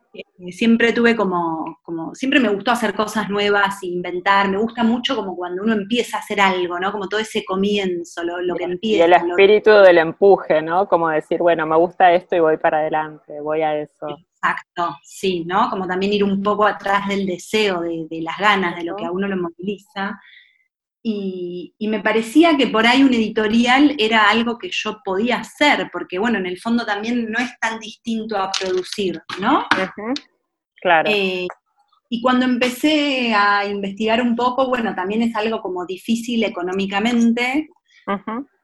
siempre 0.50 0.92
tuve 0.92 1.14
como, 1.14 1.78
como, 1.82 2.14
siempre 2.14 2.40
me 2.40 2.48
gustó 2.48 2.70
hacer 2.70 2.94
cosas 2.94 3.28
nuevas, 3.28 3.82
inventar, 3.82 4.48
me 4.48 4.58
gusta 4.58 4.82
mucho 4.82 5.14
como 5.14 5.36
cuando 5.36 5.62
uno 5.62 5.72
empieza 5.72 6.16
a 6.16 6.20
hacer 6.20 6.40
algo, 6.40 6.78
¿no? 6.78 6.90
Como 6.92 7.08
todo 7.08 7.20
ese 7.20 7.44
comienzo, 7.44 8.22
lo, 8.24 8.54
que 8.54 8.64
empieza. 8.64 8.98
Y 8.98 9.02
el 9.02 9.12
espíritu 9.12 9.70
del 9.70 9.98
empuje, 9.98 10.62
¿no? 10.62 10.88
Como 10.88 11.08
decir, 11.08 11.38
bueno, 11.40 11.66
me 11.66 11.76
gusta 11.76 12.12
esto 12.12 12.36
y 12.36 12.40
voy 12.40 12.56
para 12.56 12.78
adelante, 12.78 13.40
voy 13.40 13.62
a 13.62 13.76
eso. 13.76 14.08
Exacto, 14.08 14.96
sí, 15.02 15.44
¿no? 15.44 15.68
Como 15.70 15.86
también 15.86 16.12
ir 16.12 16.24
un 16.24 16.42
poco 16.42 16.66
atrás 16.66 17.08
del 17.08 17.26
deseo, 17.26 17.80
de, 17.80 18.06
de 18.08 18.22
las 18.22 18.38
ganas, 18.38 18.76
de 18.76 18.84
lo 18.84 18.96
que 18.96 19.04
a 19.04 19.12
uno 19.12 19.28
lo 19.28 19.36
moviliza. 19.36 20.18
Y, 21.02 21.74
me 21.80 22.00
parecía 22.00 22.56
que 22.56 22.66
por 22.66 22.86
ahí 22.86 23.02
un 23.02 23.14
editorial 23.14 23.96
era 23.98 24.28
algo 24.28 24.58
que 24.58 24.70
yo 24.70 25.00
podía 25.04 25.38
hacer, 25.38 25.88
porque 25.92 26.18
bueno, 26.18 26.38
en 26.38 26.46
el 26.46 26.58
fondo 26.58 26.84
también 26.84 27.30
no 27.30 27.38
es 27.38 27.58
tan 27.58 27.80
distinto 27.80 28.36
a 28.36 28.50
producir, 28.52 29.20
¿no? 29.40 29.66
Claro. 30.80 31.10
Eh, 31.10 31.46
y 32.12 32.20
cuando 32.20 32.44
empecé 32.44 33.32
a 33.34 33.66
investigar 33.66 34.20
un 34.20 34.36
poco, 34.36 34.68
bueno, 34.68 34.94
también 34.94 35.22
es 35.22 35.34
algo 35.36 35.60
como 35.60 35.86
difícil 35.86 36.42
económicamente. 36.44 37.68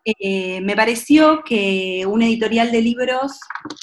Eh, 0.05 0.61
me 0.61 0.77
pareció 0.77 1.42
que 1.44 2.05
un 2.07 2.22
editorial 2.22 2.70
de 2.70 2.83
libros 2.83 3.40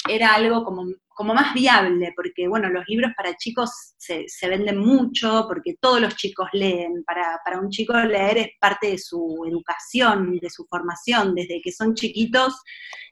era 0.08 0.34
algo 0.34 0.64
como 0.64 0.84
como 1.14 1.34
más 1.34 1.54
viable, 1.54 2.12
porque 2.14 2.48
bueno, 2.48 2.68
los 2.68 2.84
libros 2.88 3.12
para 3.16 3.36
chicos 3.36 3.94
se, 3.96 4.26
venden 4.48 4.78
mucho, 4.78 5.46
porque 5.48 5.76
todos 5.80 6.00
los 6.00 6.16
chicos 6.16 6.48
leen, 6.52 7.04
para, 7.04 7.60
un 7.60 7.70
chico 7.70 7.94
leer 7.94 8.38
es 8.38 8.48
parte 8.60 8.88
de 8.88 8.98
su 8.98 9.44
educación, 9.46 10.38
de 10.38 10.50
su 10.50 10.66
formación, 10.66 11.34
desde 11.34 11.60
que 11.62 11.72
son 11.72 11.94
chiquitos 11.94 12.60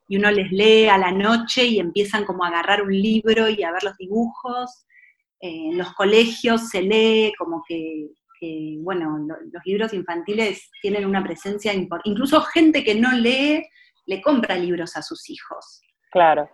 y 0.08 0.16
uno 0.16 0.30
les 0.30 0.50
lee 0.50 0.86
a 0.86 0.98
la 0.98 1.12
noche 1.12 1.64
y 1.64 1.78
empiezan 1.78 2.24
como 2.24 2.44
a 2.44 2.48
agarrar 2.48 2.82
un 2.82 2.92
libro 2.92 3.48
y 3.48 3.62
a 3.62 3.72
ver 3.72 3.84
los 3.84 3.96
dibujos, 3.96 4.84
eh, 5.40 5.70
en 5.70 5.78
los 5.78 5.92
colegios 5.94 6.68
se 6.68 6.82
lee 6.82 7.32
como 7.38 7.62
que, 7.66 8.08
bueno, 8.80 9.24
los 9.52 9.62
libros 9.64 9.92
infantiles 9.92 10.68
tienen 10.80 11.06
una 11.06 11.22
presencia 11.22 11.72
importante, 11.72 12.10
incluso 12.10 12.40
gente 12.42 12.82
que 12.82 12.96
no 12.96 13.12
lee 13.12 13.64
le 14.06 14.20
compra 14.20 14.56
libros 14.56 14.96
a 14.96 15.02
sus 15.02 15.30
hijos. 15.30 15.82
Claro. 16.10 16.50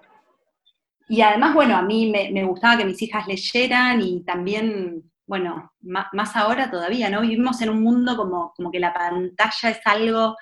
Y 1.09 1.23
además, 1.23 1.55
bueno, 1.55 1.77
a 1.77 1.83
mí 1.83 2.11
me, 2.11 2.45
gustaba 2.45 2.77
que 2.77 2.85
mis 2.85 3.01
hijas 3.01 3.27
leyeran 3.27 4.03
y 4.03 4.23
también, 4.25 5.03
bueno, 5.27 5.73
más, 5.81 6.37
ahora 6.37 6.71
todavía, 6.71 7.09
¿no? 7.09 7.23
Vivimos 7.23 7.61
en 7.63 7.71
un 7.71 7.83
mundo 7.83 8.17
como, 8.17 8.53
como 8.55 8.71
que 8.71 8.79
la 8.79 8.93
pantalla 8.93 9.71
es 9.71 9.81
algo 9.87 10.37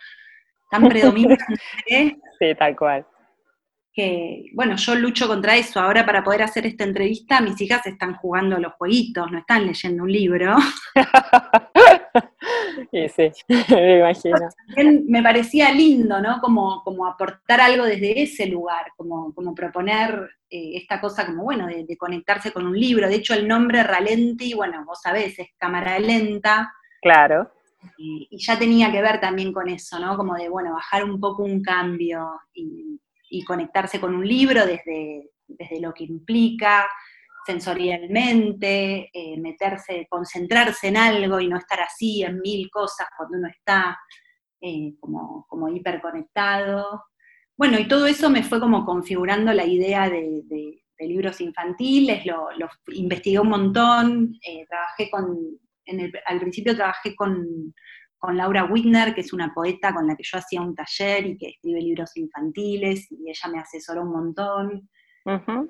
tan 0.71 0.83
predominante. 0.89 1.57
sí, 1.87 2.55
tal 2.59 2.77
cual. 2.77 3.07
Que, 3.93 4.51
bueno, 4.53 4.77
yo 4.77 4.95
lucho 4.95 5.27
contra 5.27 5.57
eso. 5.57 5.81
Ahora 5.81 6.05
para 6.05 6.23
poder 6.23 6.43
hacer 6.43 6.67
esta 6.67 6.85
entrevista, 6.85 7.41
mis 7.41 7.59
hijas 7.61 7.87
están 7.87 8.17
jugando 8.17 8.59
los 8.59 8.75
jueguitos, 8.75 9.31
no 9.31 9.39
están 9.39 9.67
leyendo 9.67 10.03
un 10.03 10.13
libro. 10.13 10.57
y 12.93 13.09
sí, 13.09 13.31
me 13.71 13.99
imagino. 13.99 14.49
me 15.09 15.23
parecía 15.23 15.73
lindo, 15.73 16.21
¿no? 16.21 16.41
Como, 16.41 16.83
como 16.85 17.07
aportar 17.07 17.61
algo 17.61 17.85
desde 17.85 18.23
ese 18.23 18.47
lugar, 18.47 18.93
como, 18.97 19.33
como 19.35 19.55
proponer 19.55 20.31
eh, 20.51 20.73
esta 20.75 21.01
cosa 21.01 21.27
como, 21.27 21.45
bueno, 21.45 21.67
de, 21.67 21.97
conectarse 21.97 22.53
con 22.53 22.67
un 22.67 22.79
libro. 22.79 23.09
De 23.09 23.17
hecho, 23.17 23.35
el 23.35 23.49
nombre 23.49 23.83
Ralenti, 23.83 24.55
bueno, 24.55 24.85
vos 24.85 25.01
sabés, 25.03 25.39
es 25.39 25.49
cámara 25.59 25.99
lenta. 25.99 26.73
Claro. 27.01 27.51
Y, 27.99 28.29
ya 28.39 28.59
tenía 28.59 28.91
que 28.91 29.03
ver 29.03 29.21
también 29.21 29.53
con 29.53 29.69
eso, 29.69 29.99
¿no? 29.99 30.17
Como 30.17 30.35
de, 30.35 30.49
bueno, 30.49 30.73
bajar 30.73 31.05
un 31.05 31.21
poco 31.21 31.43
un 31.43 31.63
cambio 31.63 32.41
y, 32.55 33.01
conectarse 33.47 34.01
con 34.01 34.15
un 34.15 34.27
libro 34.27 34.65
desde, 34.65 35.31
desde 35.47 35.79
lo 35.79 35.93
que 35.93 36.05
implica 36.05 36.87
sensorialmente, 37.47 39.09
eh, 39.13 39.39
meterse, 39.39 40.07
concentrarse 40.11 40.89
en 40.89 40.97
algo 40.97 41.41
y 41.41 41.49
no 41.49 41.57
estar 41.57 41.81
así 41.81 42.23
en 42.23 42.41
mil 42.41 42.69
cosas 42.71 43.07
cuando 43.17 43.39
uno 43.39 43.49
está 43.49 43.97
eh, 44.61 44.95
como, 45.01 45.47
como 45.49 45.69
hiperconectado. 45.69 47.05
Bueno, 47.57 47.79
y 47.79 47.89
todo 47.89 48.07
eso 48.07 48.29
me 48.29 48.43
fue 48.43 48.61
como 48.61 48.85
configurando 48.85 49.53
la 49.53 49.65
idea 49.65 50.11
de, 50.11 50.43
libros 50.99 51.41
infantiles, 51.41 52.25
lo, 52.27 52.49
investigué 52.89 53.39
un 53.39 53.51
montón, 53.51 54.35
eh, 54.47 54.65
trabajé 54.67 55.11
con, 55.11 55.39
al 56.27 56.41
principio 56.41 56.75
trabajé 56.75 57.15
con, 57.15 57.75
Laura 58.33 58.65
Whitner, 58.65 59.15
que 59.15 59.21
es 59.21 59.33
una 59.33 59.55
poeta 59.55 59.95
con 59.95 60.09
la 60.09 60.17
que 60.17 60.25
yo 60.25 60.39
hacía 60.39 60.61
un 60.61 60.75
taller 60.75 61.27
y 61.27 61.39
que 61.39 61.51
escribe 61.51 61.81
libros 61.81 62.17
infantiles, 62.17 63.07
y 63.13 63.31
ella 63.31 63.49
me 63.53 63.61
asesoró 63.61 64.03
un 64.03 64.11
montón. 64.11 64.91
Eh, 65.27 65.69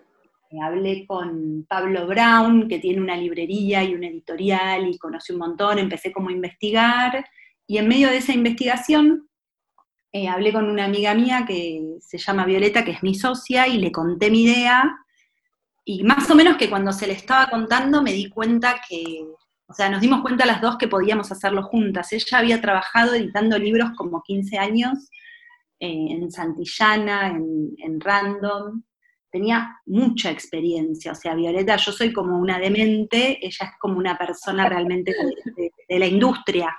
hablé 0.63 1.07
con 1.07 1.67
Pablo 1.69 2.07
Brown, 2.07 2.69
que 2.69 2.79
tiene 2.79 3.01
una 3.01 3.17
librería 3.17 3.85
y 3.85 3.95
un 3.95 4.05
editorial, 4.05 4.89
y 4.89 4.99
conocí 4.99 5.33
un 5.33 5.41
montón, 5.41 5.79
empecé 5.79 6.13
como 6.13 6.29
a 6.29 6.33
investigar, 6.33 7.25
y 7.67 7.79
en 7.79 7.89
medio 7.89 8.09
de 8.09 8.19
esa 8.19 8.33
investigación 8.33 9.29
eh, 10.13 10.29
hablé 10.29 10.53
con 10.53 10.69
una 10.71 10.85
amiga 10.87 11.15
mía 11.15 11.45
que 11.47 11.99
se 12.01 12.19
llama 12.19 12.47
Violeta, 12.47 12.85
que 12.85 12.93
es 12.93 13.03
mi 13.03 13.15
socia, 13.15 13.69
y 13.69 13.79
le 13.79 13.93
conté 13.93 14.31
mi 14.31 14.45
idea. 14.45 14.97
Y 15.85 16.05
más 16.05 16.31
o 16.31 16.35
menos 16.35 16.57
que 16.57 16.71
cuando 16.71 16.93
se 16.93 17.07
le 17.07 17.13
estaba 17.13 17.49
contando 17.51 18.03
me 18.03 18.13
di 18.13 18.31
cuenta 18.31 18.81
que, 18.89 19.27
o 19.67 19.75
sea, 19.75 19.91
nos 19.91 20.01
dimos 20.01 20.23
cuenta 20.23 20.47
las 20.47 20.61
dos 20.61 20.79
que 20.79 20.89
podíamos 20.89 21.31
hacerlo 21.33 21.65
juntas. 21.65 22.13
Ella 22.13 22.39
había 22.39 22.61
trabajado 22.61 23.15
editando 23.15 23.59
libros 23.59 23.91
como 23.97 24.23
15 24.23 24.59
años 24.59 25.11
eh, 25.79 26.07
en 26.11 26.31
Santillana, 26.31 27.29
en, 27.29 28.01
Random. 28.01 28.83
Tenía 29.37 29.83
mucha 29.85 30.31
experiencia, 30.31 31.13
o 31.13 31.15
sea, 31.15 31.35
Violeta, 31.35 31.77
yo 31.77 31.93
soy 31.93 32.11
como 32.11 32.39
una 32.39 32.59
demente, 32.59 33.39
ella 33.45 33.67
es 33.67 33.79
como 33.79 33.99
una 33.99 34.17
persona 34.17 34.67
realmente 34.67 35.15
de 35.87 35.99
la 35.99 36.07
industria. 36.07 36.75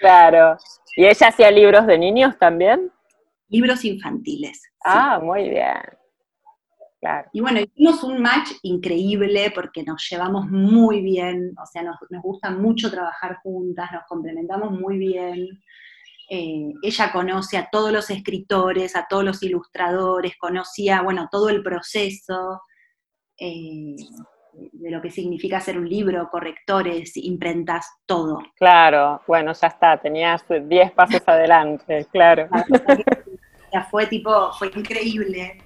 Claro. 0.00 0.56
¿Y 0.96 1.04
ella 1.04 1.28
hacía 1.28 1.52
libros 1.52 1.86
de 1.86 1.96
niños 1.96 2.36
también? 2.36 2.90
Libros 3.48 3.84
infantiles. 3.84 4.60
Ah, 4.84 5.20
muy 5.22 5.50
bien. 5.50 5.76
Y 7.32 7.40
bueno, 7.40 7.60
hicimos 7.60 8.02
un 8.02 8.20
match 8.20 8.54
increíble 8.62 9.52
porque 9.54 9.84
nos 9.84 10.04
llevamos 10.10 10.50
muy 10.50 11.02
bien, 11.02 11.54
o 11.62 11.66
sea, 11.66 11.84
nos, 11.84 11.96
gusta 12.20 12.50
mucho 12.50 12.90
trabajar 12.90 13.36
juntas, 13.44 13.92
nos 13.92 14.02
complementamos 14.08 14.72
muy 14.72 14.98
bien. 14.98 15.62
Eh, 16.32 16.72
ella 16.82 17.10
conoce 17.10 17.58
a 17.58 17.68
todos 17.72 17.90
los 17.90 18.08
escritores, 18.08 18.94
a 18.94 19.06
todos 19.10 19.24
los 19.24 19.42
ilustradores, 19.42 20.36
conocía, 20.38 21.02
bueno, 21.02 21.28
todo 21.28 21.48
el 21.48 21.60
proceso 21.60 22.62
eh, 23.36 23.96
de 24.52 24.90
lo 24.92 25.02
que 25.02 25.10
significa 25.10 25.56
hacer 25.56 25.76
un 25.76 25.88
libro, 25.88 26.28
correctores, 26.30 27.16
imprentas, 27.16 27.84
todo. 28.06 28.38
Claro, 28.54 29.20
bueno, 29.26 29.52
ya 29.52 29.66
está, 29.66 29.96
tenías 29.96 30.44
10 30.48 30.92
pasos 30.92 31.22
adelante, 31.26 32.06
claro. 32.12 32.48
Ya 33.72 33.84
fue 33.84 34.06
tipo, 34.06 34.52
fue 34.52 34.68
increíble. 34.74 35.62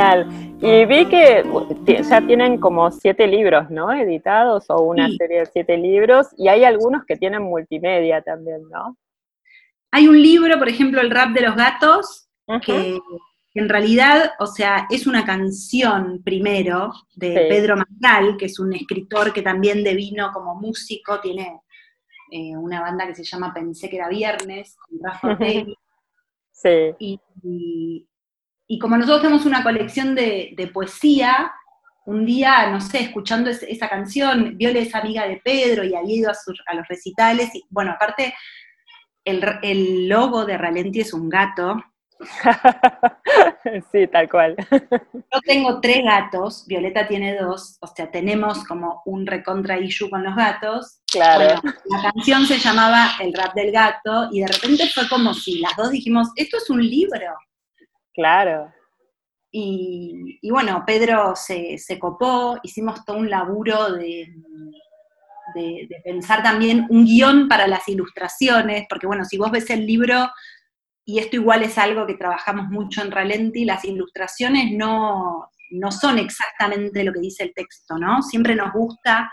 Genial. 0.00 0.56
Y 0.62 0.84
vi 0.84 1.06
que 1.06 1.44
ya 2.08 2.20
tienen 2.26 2.58
como 2.58 2.90
siete 2.90 3.26
libros, 3.26 3.70
¿no? 3.70 3.92
Editados 3.92 4.66
o 4.68 4.82
una 4.82 5.08
serie 5.08 5.40
de 5.40 5.46
siete 5.46 5.76
libros 5.78 6.28
y 6.36 6.48
hay 6.48 6.64
algunos 6.64 7.04
que 7.06 7.16
tienen 7.16 7.42
multimedia 7.42 8.20
también, 8.20 8.62
¿no? 8.70 8.96
Hay 9.90 10.06
un 10.06 10.20
libro, 10.20 10.58
por 10.58 10.68
ejemplo, 10.68 11.00
El 11.00 11.10
rap 11.10 11.30
de 11.30 11.40
los 11.40 11.56
gatos, 11.56 12.28
que 12.64 12.98
en 13.54 13.68
realidad, 13.68 14.32
o 14.38 14.46
sea, 14.46 14.86
es 14.90 15.06
una 15.06 15.24
canción 15.24 16.22
primero 16.22 16.92
de 17.16 17.46
Pedro 17.48 17.76
Magal, 17.76 18.36
que 18.36 18.46
es 18.46 18.58
un 18.60 18.72
escritor 18.74 19.32
que 19.32 19.42
también 19.42 19.82
devino 19.82 20.30
como 20.32 20.54
músico, 20.54 21.20
tiene 21.20 21.60
eh, 22.30 22.56
una 22.56 22.80
banda 22.80 23.06
que 23.06 23.14
se 23.14 23.24
llama 23.24 23.52
Pensé 23.52 23.88
que 23.88 23.96
era 23.96 24.08
viernes, 24.08 24.76
con 24.76 24.98
Rafa 25.02 25.38
Sí. 26.52 26.94
y, 26.98 27.18
y 27.42 28.06
como 28.78 28.96
nosotros 28.96 29.22
tenemos 29.22 29.46
una 29.46 29.64
colección 29.64 30.14
de, 30.14 30.70
poesía, 30.72 31.50
un 32.06 32.24
día, 32.24 32.70
no 32.70 32.80
sé, 32.80 33.00
escuchando 33.00 33.50
esa 33.50 33.88
canción, 33.88 34.56
Viole 34.56 34.82
es 34.82 34.94
amiga 34.94 35.26
de 35.26 35.40
Pedro 35.42 35.82
y 35.82 35.96
había 35.96 36.16
ido 36.16 36.30
a, 36.30 36.74
los 36.74 36.86
recitales, 36.86 37.52
y 37.52 37.64
bueno, 37.68 37.90
aparte, 37.90 38.32
el, 39.24 40.08
logo 40.08 40.44
de 40.44 40.56
Ralenti 40.56 41.00
es 41.00 41.12
un 41.12 41.28
gato. 41.28 41.82
sí, 43.90 44.06
tal 44.06 44.28
cual. 44.28 44.54
Yo 45.32 45.40
tengo 45.44 45.80
tres 45.80 46.04
gatos, 46.04 46.64
Violeta 46.68 47.08
tiene 47.08 47.36
dos, 47.36 47.76
o 47.80 47.88
sea, 47.88 48.08
tenemos 48.08 48.62
como 48.64 49.02
un 49.04 49.26
recontra 49.26 49.80
issue 49.80 50.08
con 50.08 50.22
los 50.22 50.36
gatos. 50.36 51.00
Claro. 51.10 51.60
la 51.86 52.12
canción 52.12 52.46
se 52.46 52.58
llamaba 52.58 53.14
El 53.18 53.34
rap 53.34 53.52
del 53.54 53.72
gato 53.72 54.28
y 54.30 54.42
de 54.42 54.46
repente 54.46 54.88
fue 54.94 55.08
como 55.08 55.34
si 55.34 55.58
las 55.58 55.74
dos 55.76 55.90
dijimos, 55.90 56.28
esto 56.36 56.56
es 56.58 56.70
un 56.70 56.88
libro. 56.88 57.36
Claro. 58.14 58.72
Y, 59.52 60.38
bueno, 60.50 60.84
Pedro 60.86 61.34
se, 61.34 61.76
copó, 61.98 62.58
hicimos 62.62 63.04
todo 63.04 63.16
un 63.16 63.28
laburo 63.28 63.92
de, 63.94 64.32
de, 65.54 65.88
pensar 66.04 66.42
también 66.42 66.86
un 66.88 67.04
guion 67.04 67.48
para 67.48 67.66
las 67.66 67.88
ilustraciones, 67.88 68.86
porque 68.88 69.08
bueno, 69.08 69.24
si 69.24 69.38
vos 69.38 69.50
ves 69.50 69.68
el 69.70 69.86
libro, 69.86 70.30
y 71.04 71.18
esto 71.18 71.36
igual 71.36 71.64
es 71.64 71.78
algo 71.78 72.06
que 72.06 72.14
trabajamos 72.14 72.68
mucho 72.68 73.02
en 73.02 73.10
Ralenti, 73.10 73.64
las 73.64 73.84
ilustraciones 73.84 74.70
no, 74.70 75.50
no 75.70 75.90
son 75.90 76.18
exactamente 76.18 77.02
lo 77.02 77.12
que 77.12 77.20
dice 77.20 77.44
el 77.44 77.54
texto, 77.54 77.98
¿no? 77.98 78.22
Siempre 78.22 78.54
nos 78.54 78.72
gusta 78.72 79.32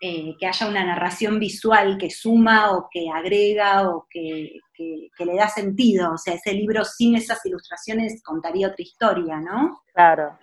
eh, 0.00 0.36
que 0.38 0.46
haya 0.46 0.68
una 0.68 0.84
narración 0.84 1.38
visual 1.38 1.96
que 1.98 2.10
suma 2.10 2.72
o 2.72 2.88
que 2.90 3.08
agrega 3.10 3.88
o 3.88 4.06
que, 4.10 4.60
le 4.78 5.34
da 5.36 5.48
sentido. 5.48 6.12
O 6.12 6.18
sea, 6.18 6.34
ese 6.34 6.52
libro 6.52 6.84
sin 6.84 7.16
esas 7.16 7.44
ilustraciones 7.44 8.22
contaría 8.22 8.68
otra 8.68 8.82
historia, 8.82 9.40
¿no? 9.40 9.82
Claro. 9.92 10.38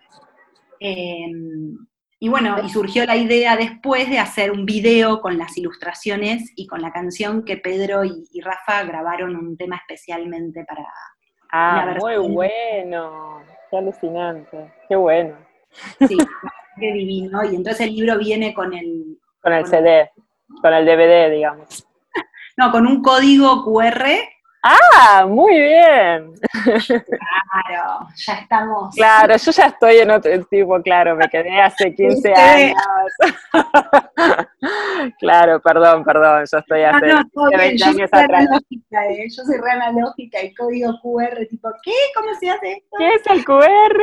Em, 0.79 1.77
y 2.19 2.29
bueno, 2.29 2.57
y 2.63 2.69
surgió 2.69 3.05
la 3.05 3.15
idea 3.15 3.55
después 3.55 4.09
de 4.09 4.19
hacer 4.19 4.51
un 4.51 4.65
video 4.65 5.21
con 5.21 5.37
las 5.37 5.57
ilustraciones 5.57 6.51
y 6.55 6.65
con 6.67 6.81
la 6.81 6.91
canción 6.91 7.43
que 7.43 7.57
Pedro 7.57 8.03
y, 8.03 8.41
Rafa 8.41 8.83
grabaron 8.83 9.35
un 9.35 9.57
tema 9.57 9.75
especialmente 9.75 10.65
para... 10.65 10.85
Ah, 11.51 11.95
muy 11.99 12.17
bueno, 12.17 13.41
qué 13.69 13.77
alucinante, 13.77 14.73
qué 14.89 14.95
bueno. 14.95 15.37
Sí, 16.07 16.17
qué 16.79 16.93
divino. 16.93 17.43
Y 17.43 17.55
entonces 17.55 17.87
el 17.87 17.95
libro 17.95 18.17
viene 18.17 18.53
con 18.53 18.73
el... 18.73 19.17
Con 19.41 19.53
el 19.53 19.65
CD, 19.65 20.09
con 20.61 20.73
el 20.73 20.85
DVD, 20.85 21.31
digamos. 21.31 21.85
No, 22.57 22.71
con 22.71 22.87
un 22.87 23.01
código 23.01 23.63
QR 23.63 24.05
Ah, 24.67 25.27
muy 25.27 25.53
bien. 25.59 26.33
Claro, 26.63 28.07
ya 28.15 28.33
estamos. 28.33 28.95
Claro, 28.95 29.37
yo 29.37 29.51
ya 29.51 29.65
estoy 29.67 29.97
en 29.97 30.09
otro 30.09 30.45
tipo, 30.45 30.81
claro, 30.81 31.15
me 31.15 31.29
quedé 31.29 31.61
hace 31.61 31.93
15 31.93 32.33
años. 32.33 32.75
claro, 35.19 35.61
perdón, 35.61 36.03
perdón, 36.03 36.43
yo 36.51 36.57
estoy 36.57 36.81
hace 36.83 37.07
no, 37.07 37.21
no, 37.33 37.57
20 37.57 37.77
yo 37.77 37.85
años 37.85 38.09
atrás. 38.13 38.45
eh. 38.71 39.27
Yo 39.29 39.43
soy 39.43 39.57
re 39.57 39.71
analógica 39.71 40.43
y 40.43 40.53
código 40.53 40.93
QR, 41.01 41.45
tipo, 41.49 41.69
¿qué? 41.83 41.91
¿Cómo 42.15 42.33
se 42.39 42.49
hace 42.49 42.71
esto? 42.73 42.97
¿Qué 42.97 43.09
es 43.09 43.27
el 43.27 43.45
QR? 43.45 44.01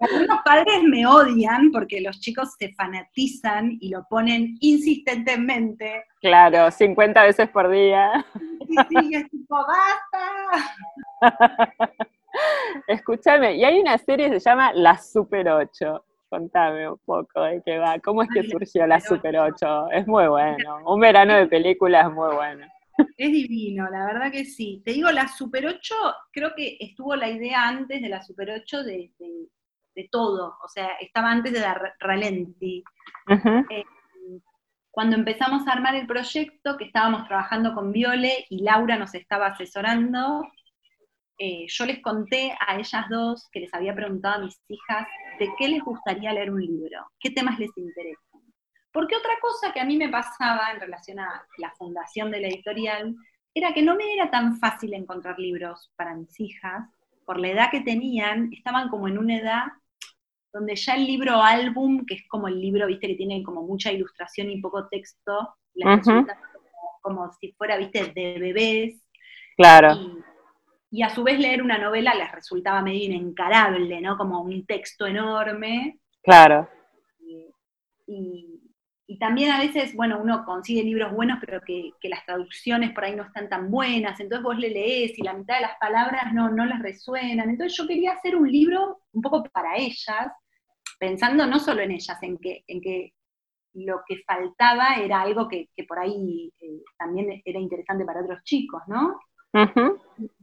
Algunos 0.00 0.40
padres 0.44 0.82
me 0.84 1.06
odian 1.06 1.70
porque 1.72 2.00
los 2.00 2.20
chicos 2.20 2.54
se 2.58 2.72
fanatizan 2.74 3.76
y 3.80 3.90
lo 3.90 4.04
ponen 4.08 4.56
insistentemente. 4.60 6.04
Claro, 6.20 6.70
50 6.70 7.22
veces 7.24 7.48
por 7.48 7.70
día. 7.70 8.24
Sí, 8.66 8.76
sí, 8.88 9.14
es 9.14 9.30
tipo, 9.30 9.56
basta. 9.56 10.20
Escúchame, 12.86 13.56
y 13.56 13.64
hay 13.64 13.80
una 13.80 13.98
serie 13.98 14.30
que 14.30 14.40
se 14.40 14.48
llama 14.50 14.72
La 14.72 14.96
Super 14.98 15.48
8. 15.48 16.04
Contame 16.30 16.88
un 16.88 16.98
poco 17.04 17.42
de 17.42 17.60
qué 17.64 17.78
va. 17.78 17.98
¿Cómo 17.98 18.22
es 18.22 18.28
que 18.32 18.48
surgió 18.48 18.86
La 18.86 19.00
Super 19.00 19.36
8? 19.36 19.90
Es 19.90 20.06
muy 20.06 20.26
bueno. 20.28 20.78
Un 20.86 21.00
verano 21.00 21.34
de 21.34 21.46
películas 21.46 22.06
es 22.06 22.14
muy 22.14 22.34
bueno. 22.34 22.66
Es 23.16 23.32
divino, 23.32 23.88
la 23.90 24.06
verdad 24.06 24.30
que 24.30 24.44
sí. 24.44 24.82
Te 24.84 24.92
digo, 24.92 25.10
la 25.10 25.26
Super 25.26 25.66
8, 25.66 25.94
creo 26.32 26.52
que 26.56 26.76
estuvo 26.80 27.16
la 27.16 27.28
idea 27.28 27.66
antes 27.66 28.00
de 28.00 28.08
la 28.08 28.22
Super 28.22 28.50
8 28.50 28.84
de, 28.84 29.10
todo. 30.10 30.56
O 30.64 30.68
sea, 30.68 30.92
estaba 31.00 31.30
antes 31.30 31.52
de 31.52 31.60
la 31.60 31.94
Ralenti 31.98 32.82
cuando 34.90 35.16
empezamos 35.16 35.66
a 35.66 35.72
armar 35.72 35.94
el 35.94 36.06
proyecto, 36.06 36.76
que 36.76 36.84
estábamos 36.84 37.26
trabajando 37.28 37.74
con 37.74 37.92
Viole 37.92 38.46
y 38.50 38.62
Laura 38.62 38.96
nos 38.96 39.14
estaba 39.14 39.46
asesorando, 39.46 40.42
eh, 41.38 41.66
yo 41.68 41.86
les 41.86 42.02
conté 42.02 42.54
a 42.60 42.76
ellas 42.76 43.06
dos 43.08 43.48
que 43.50 43.60
les 43.60 43.72
había 43.72 43.94
preguntado 43.94 44.36
a 44.36 44.44
mis 44.44 44.60
hijas 44.68 45.06
de 45.40 45.52
qué 45.58 45.68
les 45.68 45.82
gustaría 45.82 46.32
leer 46.32 46.52
un 46.52 46.60
libro, 46.60 47.10
qué 47.18 47.30
temas 47.30 47.58
les 47.58 47.76
interesan. 47.76 48.40
Porque 48.92 49.16
otra 49.16 49.32
cosa 49.40 49.72
que 49.72 49.80
a 49.80 49.84
mí 49.86 49.96
me 49.96 50.10
pasaba 50.10 50.70
en 50.72 50.80
relación 50.80 51.18
a 51.18 51.44
la 51.58 51.72
fundación 51.78 52.30
de 52.30 52.40
la 52.40 52.48
editorial 52.48 53.16
era 53.54 53.72
que 53.72 53.82
no 53.82 53.96
me 53.96 54.12
era 54.12 54.30
tan 54.30 54.58
fácil 54.58 54.92
encontrar 54.92 55.38
libros 55.38 55.90
para 55.96 56.14
mis 56.14 56.38
hijas, 56.38 56.88
por 57.24 57.40
la 57.40 57.48
edad 57.48 57.70
que 57.70 57.80
tenían, 57.80 58.50
estaban 58.52 58.90
como 58.90 59.08
en 59.08 59.16
una 59.16 59.38
edad 59.38 59.64
donde 60.52 60.76
ya 60.76 60.94
el 60.94 61.06
libro 61.06 61.40
álbum, 61.40 62.04
que 62.04 62.16
es 62.16 62.28
como 62.28 62.48
el 62.48 62.60
libro, 62.60 62.86
viste, 62.86 63.06
que 63.06 63.14
tiene 63.14 63.42
como 63.42 63.62
mucha 63.62 63.92
ilustración 63.92 64.50
y 64.50 64.60
poco 64.60 64.88
texto, 64.88 65.56
como, 67.00 67.32
si 67.40 67.52
fuera, 67.52 67.76
viste, 67.76 68.12
de 68.12 68.38
bebés. 68.38 69.00
Claro. 69.56 69.94
Y, 69.94 70.29
a 71.02 71.10
su 71.10 71.22
vez 71.22 71.38
leer 71.38 71.62
una 71.62 71.78
novela 71.78 72.14
les 72.14 72.30
resultaba 72.32 72.82
medio 72.82 73.04
inencarable, 73.04 74.00
¿no? 74.00 74.16
Como 74.16 74.42
un 74.42 74.66
texto 74.66 75.06
enorme. 75.06 76.00
Claro. 76.22 76.68
Y, 78.06 78.46
también 79.18 79.50
a 79.50 79.58
veces, 79.58 79.94
bueno, 79.94 80.20
uno 80.22 80.44
consigue 80.44 80.84
libros 80.84 81.12
buenos, 81.12 81.38
pero 81.40 81.60
que, 81.60 81.90
las 82.04 82.24
traducciones 82.24 82.92
por 82.92 83.04
ahí 83.04 83.14
no 83.14 83.24
están 83.24 83.48
tan 83.48 83.70
buenas, 83.70 84.18
entonces 84.20 84.42
vos 84.42 84.56
le 84.56 84.70
lees 84.70 85.18
y 85.18 85.22
la 85.22 85.34
mitad 85.34 85.56
de 85.56 85.62
las 85.62 85.76
palabras 85.78 86.32
no, 86.32 86.48
no 86.48 86.64
las 86.64 86.80
resuenan. 86.80 87.50
Entonces 87.50 87.76
yo 87.76 87.86
quería 87.86 88.12
hacer 88.12 88.36
un 88.36 88.50
libro 88.50 89.02
un 89.12 89.20
poco 89.20 89.42
para 89.52 89.76
ellas, 89.76 90.32
pensando 90.98 91.46
no 91.46 91.58
solo 91.58 91.82
en 91.82 91.90
ellas, 91.90 92.18
en 92.22 92.38
que, 92.38 92.62
en 92.66 92.80
que 92.80 93.12
lo 93.74 94.02
que 94.06 94.22
faltaba 94.26 94.94
era 94.96 95.20
algo 95.20 95.48
que, 95.48 95.68
por 95.86 95.98
ahí 95.98 96.52
eh, 96.60 96.82
también 96.98 97.42
era 97.44 97.58
interesante 97.58 98.04
para 98.04 98.22
otros 98.22 98.42
chicos, 98.44 98.82
¿no? 98.86 99.18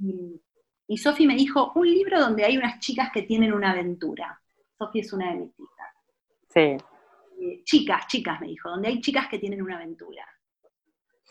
Y, 0.01 0.41
y 0.87 0.97
Sofi 0.97 1.27
me 1.27 1.35
dijo, 1.35 1.73
un 1.75 1.87
libro 1.87 2.19
donde 2.19 2.45
hay 2.45 2.57
unas 2.57 2.79
chicas 2.79 3.09
que 3.13 3.23
tienen 3.23 3.53
una 3.53 3.71
aventura. 3.71 4.41
Sofi 4.77 4.99
es 4.99 5.11
una 5.11 5.31
de 5.31 5.39
mis 5.39 5.59
hijas. 5.59 5.87
Sí. 6.49 6.77
Eh, 7.39 7.61
chicas, 7.63 8.07
chicas, 8.07 8.39
me 8.41 8.47
dijo, 8.47 8.69
donde 8.69 8.87
hay 8.87 9.01
chicas 9.01 9.27
que 9.27 9.37
tienen 9.37 9.61
una 9.61 9.75
aventura. 9.75 10.25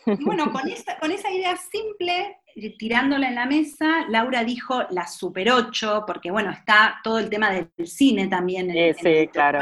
Y 0.05 0.23
bueno, 0.23 0.51
con 0.53 0.67
esa, 0.69 0.97
con 0.99 1.11
esa 1.11 1.31
idea 1.31 1.57
simple, 1.57 2.37
eh, 2.55 2.77
tirándola 2.77 3.27
en 3.27 3.35
la 3.35 3.45
mesa, 3.45 4.05
Laura 4.09 4.43
dijo 4.43 4.83
la 4.91 5.07
Super 5.07 5.51
8, 5.51 6.03
porque 6.05 6.31
bueno, 6.31 6.51
está 6.51 6.99
todo 7.03 7.19
el 7.19 7.29
tema 7.29 7.51
del 7.51 7.87
cine 7.87 8.27
también. 8.27 8.69
En, 8.71 8.95
sí, 8.95 9.27
claro. 9.31 9.59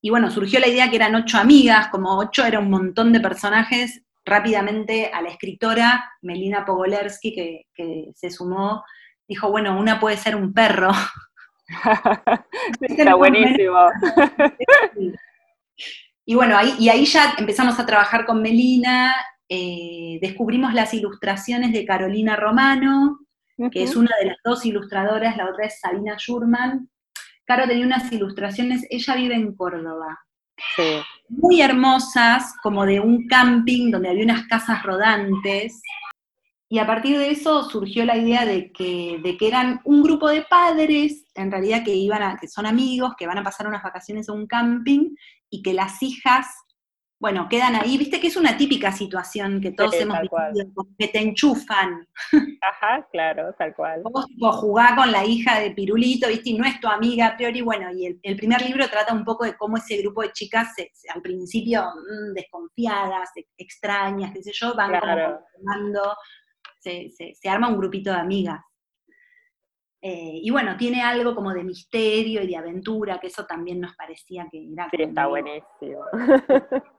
Y 0.00 0.10
bueno, 0.10 0.30
surgió 0.30 0.60
la 0.60 0.68
idea 0.68 0.90
que 0.90 0.96
eran 0.96 1.14
ocho 1.14 1.38
amigas, 1.38 1.88
como 1.88 2.18
ocho 2.18 2.44
era 2.44 2.58
un 2.58 2.68
montón 2.68 3.12
de 3.12 3.20
personajes. 3.20 4.03
Rápidamente 4.24 5.10
a 5.12 5.20
la 5.20 5.28
escritora, 5.28 6.12
Melina 6.22 6.64
Pogolersky, 6.64 7.34
que, 7.34 7.66
que 7.74 8.10
se 8.14 8.30
sumó, 8.30 8.82
dijo, 9.28 9.50
bueno, 9.50 9.78
una 9.78 10.00
puede 10.00 10.16
ser 10.16 10.36
un 10.36 10.52
perro. 10.52 10.90
Está 12.80 13.14
buenísimo. 13.14 13.78
Y 16.26 16.34
bueno, 16.34 16.56
ahí, 16.56 16.74
y 16.78 16.88
ahí 16.88 17.04
ya 17.04 17.34
empezamos 17.36 17.78
a 17.78 17.84
trabajar 17.84 18.24
con 18.24 18.40
Melina, 18.40 19.14
eh, 19.48 20.18
descubrimos 20.22 20.72
las 20.72 20.94
ilustraciones 20.94 21.72
de 21.72 21.84
Carolina 21.84 22.34
Romano, 22.34 23.18
que 23.70 23.82
es 23.82 23.94
una 23.94 24.10
de 24.18 24.28
las 24.28 24.38
dos 24.42 24.64
ilustradoras, 24.64 25.36
la 25.36 25.48
otra 25.50 25.66
es 25.66 25.78
Sabina 25.78 26.16
Schurman. 26.16 26.88
Caro 27.44 27.68
tenía 27.68 27.84
unas 27.84 28.10
ilustraciones, 28.10 28.86
ella 28.88 29.14
vive 29.16 29.34
en 29.34 29.54
Córdoba. 29.54 30.18
Muy 31.28 31.60
hermosas, 31.60 32.54
como 32.62 32.84
de 32.86 33.00
un 33.00 33.26
camping 33.26 33.90
donde 33.90 34.10
había 34.10 34.24
unas 34.24 34.46
casas 34.46 34.82
rodantes. 34.82 35.80
Y 36.68 36.78
a 36.78 36.86
partir 36.86 37.18
de 37.18 37.30
eso 37.30 37.68
surgió 37.68 38.04
la 38.04 38.16
idea 38.16 38.44
de 38.44 38.72
que, 38.72 39.20
de 39.22 39.36
que 39.36 39.48
eran 39.48 39.80
un 39.84 40.02
grupo 40.02 40.28
de 40.28 40.42
padres, 40.42 41.24
en 41.34 41.50
realidad 41.50 41.84
que 41.84 41.94
iban 41.94 42.22
a, 42.22 42.36
que 42.36 42.48
son 42.48 42.66
amigos, 42.66 43.14
que 43.18 43.26
van 43.26 43.38
a 43.38 43.44
pasar 43.44 43.66
unas 43.66 43.82
vacaciones 43.82 44.28
a 44.28 44.32
un 44.32 44.46
camping, 44.46 45.14
y 45.50 45.62
que 45.62 45.72
las 45.72 46.02
hijas, 46.02 46.46
bueno, 47.24 47.48
quedan 47.48 47.74
ahí, 47.74 47.96
viste 47.96 48.20
que 48.20 48.26
es 48.26 48.36
una 48.36 48.54
típica 48.54 48.92
situación 48.92 49.58
que 49.58 49.72
todos 49.72 49.94
hemos 49.94 50.18
vivido, 50.20 50.66
que 50.98 51.08
te 51.08 51.20
enchufan. 51.20 52.06
Ajá, 52.60 53.08
claro, 53.10 53.50
tal 53.58 53.74
cual. 53.74 54.02
Vos 54.12 54.26
tipo, 54.26 54.52
jugás 54.52 54.92
con 54.92 55.10
la 55.10 55.24
hija 55.24 55.58
de 55.58 55.70
Pirulito, 55.70 56.28
viste, 56.28 56.50
y 56.50 56.58
no 56.58 56.66
es 56.66 56.78
tu 56.80 56.86
amiga 56.86 57.28
a 57.28 57.36
priori, 57.38 57.62
bueno, 57.62 57.90
y 57.94 58.20
el, 58.22 58.36
primer 58.36 58.60
libro 58.60 58.86
trata 58.90 59.14
un 59.14 59.24
poco 59.24 59.46
de 59.46 59.56
cómo 59.56 59.78
ese 59.78 59.96
grupo 60.02 60.20
de 60.20 60.32
chicas, 60.32 60.74
al 61.14 61.22
principio 61.22 61.82
mm, 61.84 62.34
desconfiadas, 62.34 63.30
extrañas, 63.56 64.30
qué 64.34 64.42
sé 64.42 64.52
yo, 64.52 64.74
van 64.74 64.92
formando, 65.00 66.14
se, 66.78 67.08
se 67.10 67.48
arma 67.48 67.68
un 67.68 67.78
grupito 67.78 68.10
de 68.10 68.18
amigas. 68.18 68.60
Eh, 70.02 70.40
y 70.42 70.50
bueno, 70.50 70.76
tiene 70.76 71.00
algo 71.00 71.34
como 71.34 71.54
de 71.54 71.64
misterio 71.64 72.42
y 72.42 72.46
de 72.48 72.56
aventura, 72.58 73.18
que 73.18 73.28
eso 73.28 73.46
también 73.46 73.80
nos 73.80 73.96
parecía 73.96 74.46
que 74.52 74.68
era. 74.70 74.90
Sí, 74.90 75.02
está 75.04 75.26
buenísimo. 75.26 76.04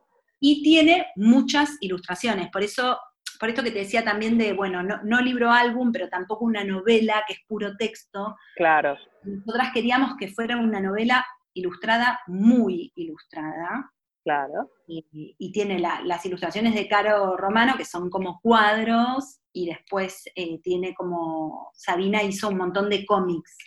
Y 0.47 0.61
tiene 0.61 1.07
muchas 1.15 1.75
ilustraciones, 1.81 2.51
por 2.51 2.61
eso, 2.61 2.99
por 3.39 3.49
esto 3.49 3.63
que 3.63 3.71
te 3.71 3.79
decía 3.79 4.03
también 4.03 4.37
de, 4.37 4.53
bueno, 4.53 4.83
no, 4.83 5.19
libro 5.19 5.49
álbum, 5.49 5.91
pero 5.91 6.07
tampoco 6.07 6.45
una 6.45 6.63
novela 6.63 7.23
que 7.25 7.33
es 7.33 7.39
puro 7.47 7.75
texto. 7.77 8.35
Claro. 8.55 8.95
Nosotras 9.23 9.71
queríamos 9.73 10.15
que 10.19 10.27
fuera 10.27 10.57
una 10.57 10.79
novela 10.79 11.25
ilustrada, 11.55 12.19
muy 12.27 12.93
ilustrada. 12.95 13.91
Claro. 14.23 14.69
Y, 14.85 15.51
tiene 15.51 15.79
las 15.79 16.23
ilustraciones 16.27 16.75
de 16.75 16.87
Caro 16.87 17.35
Romano, 17.37 17.73
que 17.75 17.85
son 17.85 18.11
como 18.11 18.39
cuadros, 18.39 19.39
y 19.51 19.65
después 19.65 20.25
eh, 20.35 20.61
tiene 20.61 20.93
como, 20.93 21.71
Sabina 21.73 22.21
hizo 22.21 22.49
un 22.49 22.57
montón 22.57 22.87
de 22.91 23.03
cómics. 23.03 23.57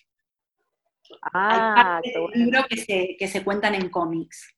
Ah, 1.34 2.00
Hay 2.04 2.40
libros 2.40 2.66
que 2.68 2.76
se, 2.76 3.16
que 3.18 3.26
se 3.26 3.42
cuentan 3.42 3.74
en 3.74 3.88
cómics. 3.88 4.54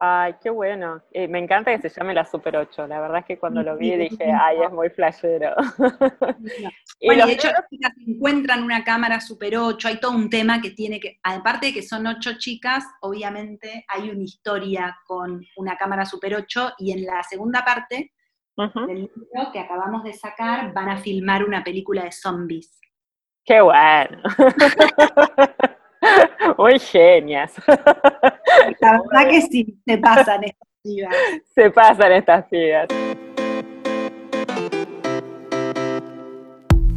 Ay, 0.00 0.34
qué 0.40 0.50
bueno. 0.50 1.02
Eh, 1.10 1.26
me 1.26 1.40
encanta 1.40 1.72
que 1.72 1.88
se 1.88 1.88
llame 1.88 2.14
la 2.14 2.24
Super 2.24 2.56
8. 2.56 2.86
La 2.86 3.00
verdad 3.00 3.18
es 3.20 3.24
que 3.24 3.38
cuando 3.38 3.62
lo 3.62 3.76
vi 3.76 3.96
dije, 3.96 4.30
ay, 4.32 4.58
es 4.64 4.70
muy 4.70 4.90
flashero. 4.90 5.56
y 7.00 7.08
de 7.08 7.32
hecho, 7.32 7.48
las 7.48 7.68
chicas 7.68 7.92
encuentran 8.06 8.62
una 8.62 8.84
cámara 8.84 9.20
Super 9.20 9.56
8, 9.56 9.88
hay 9.88 9.98
todo 9.98 10.12
un 10.12 10.30
tema 10.30 10.60
que 10.60 10.70
tiene 10.70 11.00
que, 11.00 11.18
aparte 11.24 11.66
de 11.66 11.72
que 11.72 11.82
son 11.82 12.06
ocho 12.06 12.38
chicas, 12.38 12.84
obviamente 13.00 13.84
hay 13.88 14.10
una 14.10 14.22
historia 14.22 14.96
con 15.04 15.44
una 15.56 15.76
cámara 15.76 16.04
Super 16.04 16.36
8 16.36 16.74
y 16.78 16.92
en 16.92 17.04
la 17.04 17.22
segunda 17.24 17.64
parte 17.64 18.12
del 18.56 19.02
libro 19.02 19.52
que 19.52 19.60
acabamos 19.60 20.04
de 20.04 20.12
sacar 20.12 20.72
van 20.72 20.90
a 20.90 20.98
filmar 20.98 21.44
una 21.44 21.64
película 21.64 22.04
de 22.04 22.12
zombies. 22.12 22.80
¡Qué 23.44 23.60
bueno! 23.60 24.22
Muy 26.56 26.78
genias. 26.78 27.54
La 28.80 29.00
verdad 29.00 29.30
que 29.30 29.42
sí, 29.42 29.78
se 29.86 29.98
pasan 29.98 30.44
estas 30.44 30.68
pibas. 30.82 31.14
Se 31.54 31.70
pasan 31.70 32.12
estas 32.12 32.44
pibas. 32.46 32.88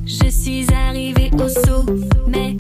Je 0.06 0.30
suis 0.30 0.67
arrivée 0.73 1.32
au 1.39 1.47
sommet. 1.47 2.58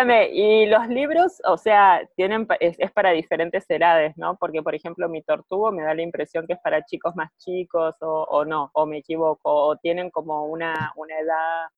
Escúchame, 0.00 0.30
y 0.32 0.66
los 0.66 0.88
libros, 0.88 1.42
o 1.44 1.56
sea, 1.56 2.00
tienen 2.16 2.46
es, 2.60 2.76
es 2.78 2.90
para 2.92 3.10
diferentes 3.10 3.64
edades, 3.68 4.16
¿no? 4.16 4.36
Porque, 4.36 4.62
por 4.62 4.74
ejemplo, 4.74 5.08
mi 5.08 5.22
tortugo 5.22 5.72
me 5.72 5.82
da 5.82 5.94
la 5.94 6.02
impresión 6.02 6.46
que 6.46 6.54
es 6.54 6.58
para 6.62 6.84
chicos 6.84 7.14
más 7.16 7.30
chicos, 7.38 7.96
o, 8.00 8.26
o 8.30 8.44
no, 8.44 8.70
o 8.72 8.86
me 8.86 8.98
equivoco, 8.98 9.52
o 9.52 9.76
tienen 9.76 10.10
como 10.10 10.46
una, 10.46 10.92
una 10.96 11.18
edad. 11.18 11.68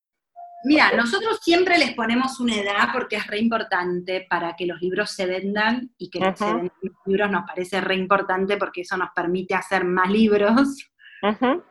Mira, 0.64 0.92
nosotros 0.92 1.40
siempre 1.42 1.76
les 1.76 1.94
ponemos 1.94 2.38
una 2.38 2.54
edad 2.54 2.88
porque 2.92 3.16
es 3.16 3.26
re 3.26 3.38
importante 3.38 4.26
para 4.30 4.54
que 4.54 4.66
los 4.66 4.80
libros 4.80 5.10
se 5.10 5.26
vendan 5.26 5.90
y 5.98 6.08
que 6.08 6.20
Ujú. 6.20 6.36
se 6.36 6.44
vendan 6.44 6.72
los 6.80 6.94
libros 7.06 7.30
nos 7.30 7.44
parece 7.44 7.80
re 7.80 7.96
importante 7.96 8.56
porque 8.56 8.82
eso 8.82 8.96
nos 8.96 9.10
permite 9.14 9.54
hacer 9.54 9.84
más 9.84 10.08
libros. 10.08 10.78
Em, 11.22 11.62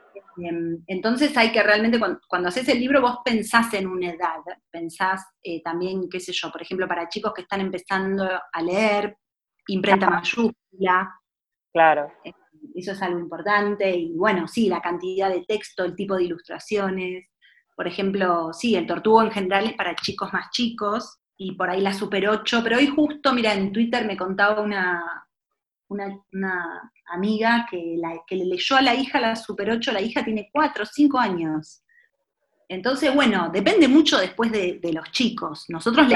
Entonces 0.88 1.36
hay 1.38 1.52
que 1.52 1.62
realmente, 1.64 2.00
cuando, 2.00 2.20
cuando 2.28 2.50
haces 2.50 2.68
el 2.70 2.80
libro, 2.80 3.02
vos 3.02 3.20
pensás 3.24 3.74
en 3.74 3.88
una 3.88 4.10
edad, 4.10 4.38
pensás 4.70 5.26
eh, 5.44 5.62
también, 5.62 6.10
qué 6.10 6.20
sé 6.20 6.32
yo, 6.34 6.52
por 6.52 6.62
ejemplo, 6.62 6.88
para 6.88 7.10
chicos 7.10 7.34
que 7.34 7.42
están 7.42 7.62
empezando 7.62 8.28
a 8.52 8.62
leer, 8.62 9.18
imprenta 9.68 10.08
Ajá. 10.08 10.16
mayúscula, 10.18 11.12
Claro. 11.74 12.12
eso 12.76 12.92
es 12.92 13.02
algo 13.02 13.20
importante. 13.20 13.90
Y 13.96 14.14
bueno, 14.18 14.48
sí, 14.48 14.68
la 14.68 14.82
cantidad 14.82 15.30
de 15.30 15.46
texto, 15.46 15.86
el 15.86 15.96
tipo 15.96 16.16
de 16.16 16.24
ilustraciones. 16.26 17.28
Por 17.76 17.88
ejemplo, 17.88 18.52
sí, 18.54 18.76
el 18.76 18.86
Tortugo 18.86 19.24
en 19.24 19.32
general 19.32 19.66
es 19.68 19.74
para 19.74 19.96
chicos 19.96 20.34
más 20.34 20.50
chicos, 20.52 21.22
y 21.38 21.54
por 21.56 21.70
ahí 21.70 21.82
la 21.82 21.94
Super 21.94 22.28
8, 22.30 22.62
pero 22.64 22.78
hoy 22.78 22.88
justo, 22.88 23.34
mira, 23.34 23.54
en 23.54 23.72
Twitter 23.72 24.06
me 24.06 24.16
contaba 24.16 24.62
una, 24.62 25.02
una, 25.92 26.92
amiga 27.08 27.68
que, 27.70 27.96
la, 27.98 28.22
que 28.26 28.36
le 28.36 28.46
leyó 28.46 28.78
a 28.78 28.82
la 28.82 28.96
hija 28.96 29.20
la 29.20 29.36
Super 29.36 29.70
8, 29.72 29.92
la 29.92 30.02
hija 30.02 30.24
tiene 30.24 30.50
4 30.52 30.84
o 30.84 30.86
5 30.86 31.20
años. 31.20 31.84
Entonces, 32.70 33.14
bueno, 33.14 33.50
depende 33.52 33.90
mucho 33.90 34.18
después 34.18 34.50
de, 34.52 34.80
los 34.94 35.12
chicos. 35.12 35.66
Nosotros 35.68 36.08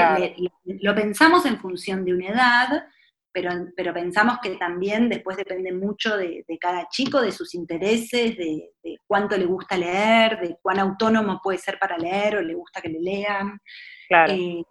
lo 0.64 0.94
pensamos 0.94 1.44
en 1.44 1.58
función 1.58 2.02
de 2.02 2.14
una 2.14 2.28
edad, 2.28 2.84
pero, 3.30 3.50
pero 3.76 3.92
pensamos 3.92 4.38
que 4.42 4.56
también 4.56 5.10
después 5.10 5.36
depende 5.36 5.70
mucho 5.72 6.16
de, 6.16 6.44
cada 6.58 6.88
chico, 6.88 7.20
de 7.20 7.32
sus 7.32 7.54
intereses, 7.54 8.38
de, 8.38 8.70
cuánto 9.06 9.36
le 9.36 9.44
gusta 9.44 9.76
leer, 9.76 10.40
de 10.40 10.56
cuán 10.62 10.78
autónomo 10.78 11.40
puede 11.42 11.58
ser 11.58 11.78
para 11.78 11.98
leer 11.98 12.36
o 12.36 12.42
le 12.42 12.54
gusta 12.54 12.80
que 12.80 12.88
le 12.88 13.00
lean. 13.00 13.60
Claro. 14.08 14.32
Eh, 14.32 14.64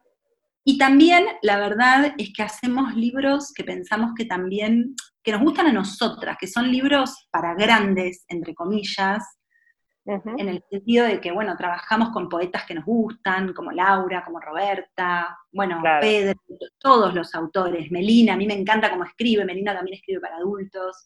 y 0.67 0.79
también 0.79 1.25
la 1.43 1.59
verdad 1.59 2.15
es 2.17 2.33
que 2.33 2.41
hacemos 2.41 2.95
libros 2.95 3.53
que 3.53 3.63
pensamos 3.63 4.13
que 4.17 4.25
también, 4.25 4.95
que 5.23 5.31
nos 5.31 5.41
gustan 5.41 5.67
a 5.67 5.71
nosotras, 5.71 6.37
que 6.39 6.47
son 6.47 6.71
libros 6.71 7.27
para 7.29 7.53
grandes, 7.53 8.25
entre 8.27 8.55
comillas, 8.55 9.23
en 10.05 10.49
el 10.49 10.63
sentido 10.69 11.05
de 11.05 11.21
que, 11.21 11.31
bueno, 11.31 11.55
trabajamos 11.55 12.09
con 12.09 12.29
poetas 12.29 12.65
que 12.65 12.73
nos 12.73 12.85
gustan, 12.85 13.53
como 13.53 13.71
Laura, 13.71 14.23
como 14.25 14.39
Roberta, 14.39 15.37
bueno, 15.51 15.81
Pedro, 16.01 16.39
todos 16.79 17.13
los 17.13 17.33
autores, 17.35 17.91
Melina, 17.91 18.33
a 18.33 18.37
mí 18.37 18.47
me 18.47 18.53
encanta 18.53 18.89
cómo 18.89 19.03
escribe, 19.03 19.45
Melina 19.45 19.75
también 19.75 19.97
escribe 19.97 20.19
para 20.19 20.37
adultos. 20.37 21.03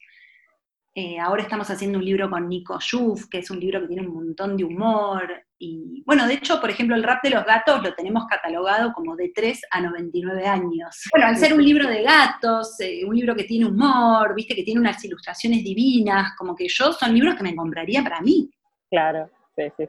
Eh, 0.95 1.19
ahora 1.19 1.43
estamos 1.43 1.69
haciendo 1.69 1.97
un 1.99 2.05
libro 2.05 2.29
con 2.29 2.47
Nico 2.47 2.79
Yuf, 2.79 3.27
que 3.29 3.39
es 3.39 3.51
un 3.51 3.59
libro 3.59 3.81
que 3.81 3.87
tiene 3.87 4.07
un 4.07 4.13
montón 4.13 4.55
de 4.55 4.63
humor. 4.63 5.45
Y 5.61 6.01
bueno, 6.05 6.25
de 6.25 6.35
hecho, 6.35 6.61
por 6.61 6.69
ejemplo, 6.69 6.95
el 6.95 7.03
rap 7.03 7.21
de 7.21 7.31
los 7.31 7.45
gatos 7.45 7.83
lo 7.83 7.93
tenemos 7.93 8.25
catalogado 8.27 8.93
como 8.93 9.17
de 9.17 9.31
3 9.35 9.61
a 9.71 9.81
99 9.81 10.47
años. 10.47 11.03
Bueno, 11.11 11.27
al 11.27 11.35
ser 11.35 11.53
un 11.53 11.63
libro 11.63 11.87
de 11.87 12.01
gatos, 12.01 12.79
eh, 12.79 13.03
un 13.05 13.13
libro 13.13 13.35
que 13.35 13.43
tiene 13.43 13.65
humor, 13.65 14.33
viste, 14.33 14.55
que 14.55 14.63
tiene 14.63 14.79
unas 14.79 15.03
ilustraciones 15.03 15.61
divinas, 15.61 16.33
como 16.37 16.55
que 16.55 16.67
yo 16.69 16.93
son 16.93 17.13
libros 17.13 17.35
que 17.35 17.43
me 17.43 17.55
compraría 17.55 18.01
para 18.01 18.21
mí. 18.21 18.49
Claro. 18.89 19.29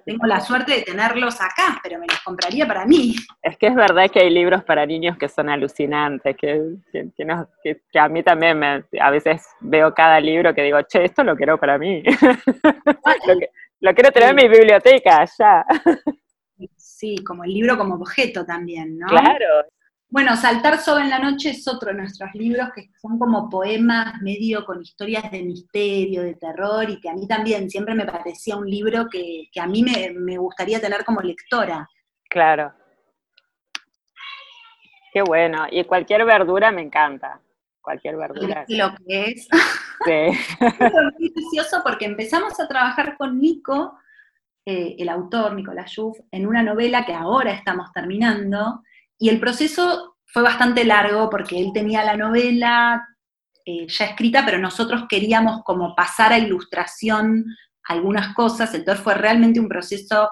Tengo 0.05 0.27
la 0.27 0.41
suerte 0.41 0.73
de 0.73 0.83
tenerlos 0.83 1.41
acá, 1.41 1.79
pero 1.83 1.99
me 1.99 2.07
los 2.07 2.21
compraría 2.23 2.67
para 2.67 2.85
mí. 2.87 3.15
Es 3.43 3.57
que 3.57 3.69
es 3.69 3.75
verdad 3.75 4.11
que 4.11 4.21
hay 4.21 4.31
libros 4.31 4.65
para 4.65 4.85
niños 4.85 5.17
que 5.17 5.29
son 5.29 5.49
alucinantes, 5.49 6.37
que, 6.37 6.77
que, 6.93 7.99
a 7.99 8.09
mí 8.09 8.23
también 8.23 8.59
me, 8.59 8.85
a 9.01 9.11
veces 9.11 9.47
veo 9.61 9.95
cada 9.95 10.21
libro 10.21 10.55
que 10.55 10.63
digo, 10.63 10.83
che, 10.83 11.05
esto 11.05 11.23
lo 11.23 11.37
quiero 11.37 11.59
para 11.59 11.79
mí. 11.79 12.03
lo, 13.27 13.35
quiero 13.95 14.11
tener 14.11 14.31
en 14.31 14.37
mi 14.37 14.49
biblioteca, 14.49 15.25
ya. 15.39 15.65
Sí, 16.77 17.17
como 17.25 17.45
el 17.45 17.53
libro 17.55 17.79
como 17.79 17.95
objeto 17.95 18.45
también, 18.45 18.99
¿no? 18.99 19.07
Claro, 19.07 19.65
bueno, 20.13 20.37
Saltar 20.37 20.79
sobre 20.79 21.05
en 21.05 21.11
la 21.11 21.21
noche 21.21 21.51
es 21.51 21.69
otro 21.69 21.93
de 21.93 21.99
nuestros 21.99 22.35
libros 22.35 22.71
que 22.75 22.91
son 23.01 23.17
como 23.17 23.49
poemas 23.49 24.21
medio 24.21 24.65
con 24.65 24.83
historias 24.83 25.31
de 25.31 25.45
misterio, 25.45 26.23
de 26.23 26.35
terror, 26.35 26.91
y 26.91 27.01
que 27.01 27.09
a 27.09 27.15
mí 27.15 27.29
también 27.29 27.71
siempre 27.71 27.95
me 27.95 28.05
parecía 28.05 28.57
un 28.57 28.69
libro 28.69 29.07
que, 29.09 29.49
a 29.61 29.69
mí 29.69 29.85
me, 29.85 30.37
gustaría 30.37 30.81
tener 30.81 31.05
como 31.05 31.21
lectora. 31.21 31.89
Claro. 32.29 32.73
Qué 35.13 35.23
bueno. 35.23 35.67
Y 35.71 35.85
cualquier 35.85 36.25
verdura 36.25 36.73
me 36.73 36.83
encanta. 36.83 37.41
Cualquier 37.91 38.17
verdura. 38.17 38.65
Lo 38.69 38.95
que 38.95 39.25
es. 39.25 39.49
Sí. 40.05 40.39
es 40.61 40.93
muy 41.19 41.31
precioso 41.31 41.81
porque 41.83 42.05
empezamos 42.05 42.61
a 42.61 42.69
trabajar 42.69 43.17
con 43.19 43.41
Nico, 43.41 43.99
eh, 44.65 44.95
el 44.97 45.09
autor, 45.09 45.55
Nicolás 45.55 45.93
Juff, 45.93 46.17
en 46.31 46.47
una 46.47 46.63
novela 46.63 47.05
que 47.05 47.15
ahora 47.15 47.51
estamos 47.51 47.93
terminando, 47.93 48.85
y 49.19 49.29
el 49.29 49.41
proceso 49.41 50.19
fue 50.25 50.43
bastante 50.43 50.85
largo 50.85 51.29
porque 51.29 51.59
él 51.59 51.73
tenía 51.75 52.05
la 52.05 52.17
novela 52.17 53.09
eh, 53.67 53.89
ya 53.89 54.05
escrita, 54.05 54.45
pero 54.45 54.59
nosotros 54.59 55.07
queríamos 55.09 55.65
como 55.65 55.97
pasar 55.97 56.33
a 56.33 56.39
ilustración 56.39 57.45
algunas 57.89 58.37
cosas, 58.37 58.73
entonces 58.73 59.03
fue 59.03 59.15
realmente 59.15 59.59
un 59.59 59.69
proceso 59.69 60.31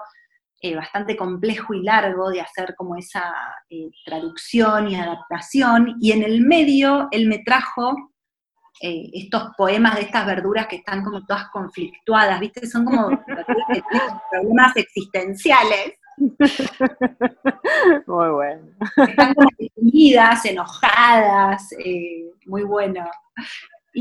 eh, 0.61 0.75
bastante 0.75 1.15
complejo 1.15 1.73
y 1.73 1.83
largo 1.83 2.29
de 2.29 2.41
hacer 2.41 2.75
como 2.75 2.95
esa 2.95 3.33
eh, 3.69 3.89
traducción 4.05 4.89
y 4.89 4.95
adaptación, 4.95 5.95
y 5.99 6.11
en 6.11 6.23
el 6.23 6.41
medio 6.41 7.07
él 7.11 7.27
me 7.27 7.39
trajo 7.39 7.95
estos 8.81 9.49
poemas 9.57 9.95
de 9.95 10.03
estas 10.03 10.25
verduras 10.25 10.67
que 10.67 10.77
están 10.77 11.03
como 11.03 11.25
todas 11.25 11.49
conflictuadas, 11.49 12.39
¿viste? 12.39 12.65
Son 12.65 12.85
como 12.85 13.09
problemas 14.31 14.73
existenciales, 14.77 15.99
muy 18.07 18.29
bueno. 18.29 18.67
Están 18.97 19.33
como 19.33 19.49
enojadas, 20.45 21.71
eh, 21.83 22.31
muy 22.45 22.63
bueno. 22.63 23.09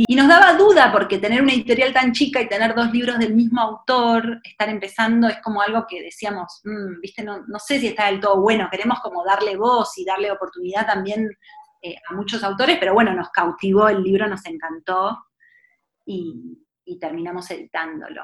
Y, 0.06 0.14
nos 0.14 0.28
daba 0.28 0.52
duda 0.54 0.92
porque 0.92 1.18
tener 1.18 1.42
una 1.42 1.52
editorial 1.52 1.92
tan 1.92 2.12
chica 2.12 2.40
y 2.40 2.48
tener 2.48 2.72
dos 2.72 2.92
libros 2.92 3.18
del 3.18 3.34
mismo 3.34 3.60
autor, 3.60 4.40
estar 4.44 4.68
empezando, 4.68 5.26
es 5.26 5.38
como 5.42 5.60
algo 5.60 5.86
que 5.88 6.02
decíamos, 6.02 6.60
mm, 6.62 7.00
viste, 7.00 7.24
no, 7.24 7.42
sé 7.58 7.80
si 7.80 7.88
está 7.88 8.06
del 8.06 8.20
todo 8.20 8.40
bueno, 8.40 8.68
queremos 8.70 9.00
como 9.00 9.24
darle 9.24 9.56
voz 9.56 9.98
y 9.98 10.04
darle 10.04 10.30
oportunidad 10.30 10.86
también 10.86 11.28
eh, 11.82 11.96
a 12.08 12.14
muchos 12.14 12.44
autores, 12.44 12.76
pero 12.78 12.94
bueno, 12.94 13.12
nos 13.12 13.30
cautivó 13.30 13.88
el 13.88 14.04
libro, 14.04 14.28
nos 14.28 14.46
encantó 14.46 15.18
y 16.06 16.56
terminamos 17.00 17.50
editándolo. 17.50 18.22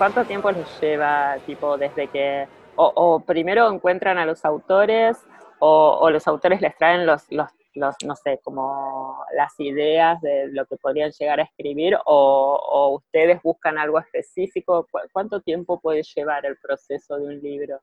¿Cuánto 0.00 0.24
tiempo 0.24 0.50
les 0.50 0.80
lleva, 0.80 1.36
tipo, 1.44 1.76
desde 1.76 2.08
que, 2.08 2.48
o, 2.74 3.20
primero 3.20 3.70
encuentran 3.70 4.16
a 4.16 4.24
los 4.24 4.46
autores, 4.46 5.18
o, 5.58 6.08
los 6.08 6.26
autores 6.26 6.62
les 6.62 6.74
traen 6.78 7.04
los, 7.04 7.30
los, 7.30 7.50
no 7.74 8.16
sé, 8.16 8.40
como 8.42 9.22
las 9.36 9.52
ideas 9.60 10.18
de 10.22 10.48
lo 10.52 10.64
que 10.64 10.78
podrían 10.78 11.10
llegar 11.10 11.40
a 11.40 11.42
escribir, 11.42 11.98
o, 12.06 12.94
ustedes 12.94 13.42
buscan 13.42 13.76
algo 13.76 13.98
específico? 13.98 14.88
¿Cuánto 15.12 15.42
tiempo 15.42 15.78
puede 15.78 16.02
llevar 16.02 16.46
el 16.46 16.56
proceso 16.56 17.18
de 17.18 17.26
un 17.26 17.38
libro? 17.38 17.82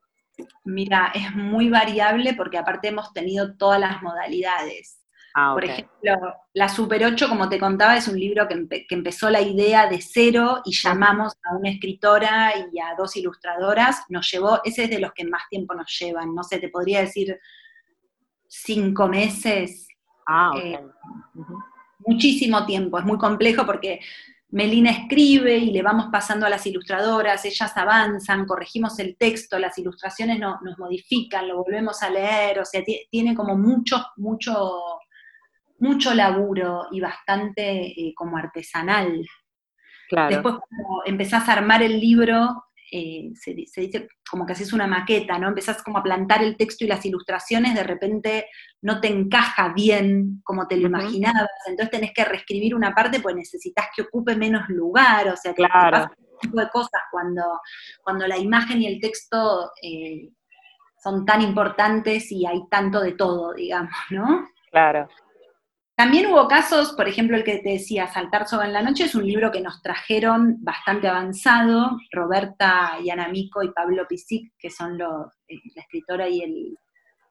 Mira, 0.64 1.12
es 1.14 1.32
muy 1.36 1.70
variable 1.70 2.34
porque 2.34 2.58
aparte 2.58 2.88
hemos 2.88 3.12
tenido 3.12 3.56
todas 3.56 3.78
las 3.78 4.02
modalidades. 4.02 4.97
Ah, 5.34 5.52
Por 5.54 5.64
ejemplo, 5.64 6.34
La 6.54 6.68
Super 6.68 7.04
8, 7.04 7.28
como 7.28 7.48
te 7.48 7.60
contaba, 7.60 7.96
es 7.96 8.08
un 8.08 8.18
libro 8.18 8.48
que, 8.48 8.84
empezó 8.90 9.30
la 9.30 9.40
idea 9.40 9.86
de 9.86 10.00
cero 10.00 10.62
y 10.64 10.72
llamamos 10.74 11.34
a 11.44 11.56
una 11.56 11.70
escritora 11.70 12.52
y 12.72 12.78
a 12.80 12.94
dos 12.96 13.16
ilustradoras. 13.16 14.04
Nos 14.08 14.30
llevó, 14.30 14.60
ese 14.64 14.84
es 14.84 14.90
de 14.90 14.98
los 14.98 15.12
que 15.12 15.24
más 15.24 15.42
tiempo 15.48 15.74
nos 15.74 15.96
llevan, 15.98 16.34
no 16.34 16.42
sé, 16.42 16.58
te 16.58 16.70
podría 16.70 17.00
decir 17.00 17.38
cinco 18.48 19.06
meses. 19.06 19.86
Ah, 20.26 20.50
eh, 20.56 20.80
muchísimo 22.00 22.64
tiempo, 22.66 22.98
es 22.98 23.04
muy 23.04 23.18
complejo 23.18 23.64
porque 23.64 24.00
Melina 24.50 24.90
escribe 24.90 25.58
y 25.58 25.72
le 25.72 25.82
vamos 25.82 26.06
pasando 26.10 26.46
a 26.46 26.48
las 26.48 26.66
ilustradoras, 26.66 27.44
ellas 27.44 27.76
avanzan, 27.76 28.46
corregimos 28.46 28.98
el 28.98 29.16
texto, 29.16 29.58
las 29.58 29.76
ilustraciones 29.76 30.38
nos 30.40 30.78
modifican, 30.78 31.48
lo 31.48 31.62
volvemos 31.62 32.02
a 32.02 32.08
leer, 32.08 32.58
o 32.58 32.64
sea, 32.64 32.82
tiene 33.10 33.34
como 33.34 33.56
mucho, 33.56 34.02
mucho 34.16 34.80
mucho 35.78 36.14
laburo 36.14 36.86
y 36.90 37.00
bastante 37.00 37.86
eh, 37.86 38.12
como 38.14 38.36
artesanal. 38.36 39.24
Después 40.10 40.54
cuando 40.54 41.02
empezás 41.04 41.48
a 41.48 41.52
armar 41.52 41.82
el 41.82 42.00
libro, 42.00 42.64
eh, 42.90 43.32
se, 43.34 43.52
dice 43.52 44.08
como 44.30 44.46
que 44.46 44.54
haces 44.54 44.72
una 44.72 44.86
maqueta, 44.86 45.38
¿no? 45.38 45.48
Empezás 45.48 45.82
como 45.82 45.98
a 45.98 46.02
plantar 46.02 46.42
el 46.42 46.56
texto 46.56 46.84
y 46.84 46.88
las 46.88 47.04
ilustraciones, 47.04 47.74
de 47.74 47.82
repente 47.82 48.46
no 48.80 49.00
te 49.00 49.08
encaja 49.08 49.74
bien 49.74 50.40
como 50.42 50.66
te 50.66 50.78
lo 50.78 50.86
imaginabas, 50.86 51.48
entonces 51.66 51.90
tenés 51.90 52.12
que 52.14 52.24
reescribir 52.24 52.74
una 52.74 52.94
parte 52.94 53.20
pues 53.20 53.36
necesitas 53.36 53.88
que 53.94 54.02
ocupe 54.02 54.36
menos 54.36 54.68
lugar, 54.70 55.28
o 55.28 55.36
sea, 55.36 55.52
que 55.52 55.64
claro. 55.64 56.10
tipo 56.40 56.58
de 56.58 56.68
cosas 56.70 57.02
cuando, 57.10 57.42
cuando 58.02 58.26
la 58.26 58.38
imagen 58.38 58.80
y 58.80 58.86
el 58.86 59.00
texto 59.00 59.70
eh, 59.82 60.30
son 61.02 61.26
tan 61.26 61.42
importantes 61.42 62.32
y 62.32 62.46
hay 62.46 62.62
tanto 62.70 63.00
de 63.00 63.12
todo, 63.12 63.52
digamos, 63.52 63.92
¿no? 64.10 64.48
Claro. 64.70 65.08
También 65.98 66.26
hubo 66.26 66.46
casos, 66.46 66.92
por 66.92 67.08
ejemplo, 67.08 67.36
el 67.36 67.42
que 67.42 67.58
te 67.58 67.70
decía, 67.70 68.06
Saltar 68.06 68.46
sobre 68.46 68.68
en 68.68 68.72
la 68.72 68.82
noche, 68.82 69.02
es 69.02 69.16
un 69.16 69.26
libro 69.26 69.50
que 69.50 69.60
nos 69.60 69.82
trajeron 69.82 70.58
bastante 70.60 71.08
avanzado, 71.08 71.98
Roberta 72.12 72.92
Yanamico 73.02 73.64
y 73.64 73.72
Pablo 73.72 74.06
Pisic, 74.08 74.52
que 74.56 74.70
son 74.70 74.96
los, 74.96 75.26
eh, 75.48 75.56
la 75.74 75.82
escritora 75.82 76.28
y 76.28 76.40
el 76.40 76.78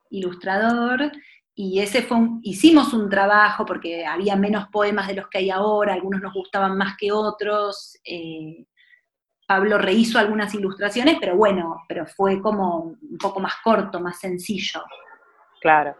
ilustrador, 0.09 1.13
y 1.55 1.79
ese 1.79 2.01
fue 2.01 2.17
hicimos 2.41 2.93
un 2.93 3.09
trabajo 3.09 3.65
porque 3.65 4.05
había 4.05 4.35
menos 4.35 4.67
poemas 4.67 5.07
de 5.07 5.13
los 5.13 5.29
que 5.29 5.37
hay 5.37 5.49
ahora, 5.49 5.93
algunos 5.93 6.21
nos 6.21 6.33
gustaban 6.33 6.77
más 6.77 6.97
que 6.97 7.13
otros, 7.13 7.97
eh, 8.03 8.65
Pablo 9.47 9.77
rehizo 9.77 10.19
algunas 10.19 10.53
ilustraciones, 10.53 11.15
pero 11.21 11.37
bueno, 11.37 11.85
pero 11.87 12.05
fue 12.05 12.41
como 12.41 12.79
un 12.79 13.17
poco 13.17 13.39
más 13.39 13.53
corto, 13.63 14.01
más 14.01 14.19
sencillo. 14.19 14.83
Claro. 15.61 15.95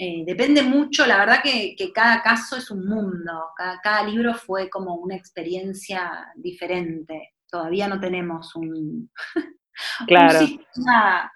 Eh, 0.00 0.22
depende 0.24 0.62
mucho, 0.62 1.04
la 1.06 1.18
verdad 1.18 1.42
que, 1.42 1.74
cada 1.92 2.22
caso 2.22 2.56
es 2.56 2.70
un 2.70 2.86
mundo, 2.86 3.48
cada, 3.82 4.04
libro 4.04 4.32
fue 4.32 4.70
como 4.70 4.94
una 4.94 5.16
experiencia 5.16 6.32
diferente. 6.36 7.34
Todavía 7.50 7.88
no 7.88 7.98
tenemos 7.98 8.54
un, 8.54 9.10
claro. 10.06 10.38
sistema, 10.38 11.32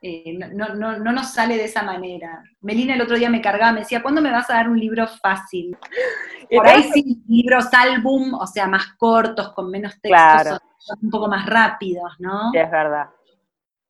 eh, 0.00 0.38
no, 0.54 0.74
no, 0.74 0.98
no, 0.98 1.12
nos 1.12 1.34
sale 1.34 1.58
de 1.58 1.66
esa 1.66 1.82
manera. 1.82 2.42
Melina 2.62 2.94
el 2.94 3.02
otro 3.02 3.18
día 3.18 3.28
me 3.28 3.42
cargaba, 3.42 3.72
me 3.72 3.80
decía, 3.80 4.02
¿cuándo 4.02 4.22
me 4.22 4.32
vas 4.32 4.48
a 4.48 4.54
dar 4.54 4.70
un 4.70 4.80
libro 4.80 5.06
fácil? 5.06 5.76
Por 6.50 6.66
ahí 6.66 6.84
sí, 6.94 7.22
libros 7.28 7.66
álbum, 7.74 8.32
o 8.32 8.46
sea, 8.46 8.66
más 8.68 8.94
cortos, 8.96 9.52
con 9.52 9.70
menos 9.70 10.00
textos, 10.00 10.60
un 11.02 11.10
poco 11.10 11.28
más 11.28 11.44
rápidos, 11.44 12.14
¿no? 12.18 12.50
Sí, 12.52 12.58
es 12.58 12.70
verdad 12.70 13.10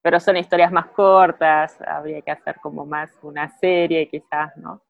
pero 0.02 0.18
son 0.20 0.36
historias 0.36 0.72
más 0.72 0.86
cortas, 0.86 1.80
habría 1.86 2.20
que 2.20 2.32
hacer 2.32 2.56
como 2.60 2.84
más 2.84 3.10
una 3.22 3.48
serie 3.48 4.08
quizás, 4.08 4.56
¿no? 4.56 4.82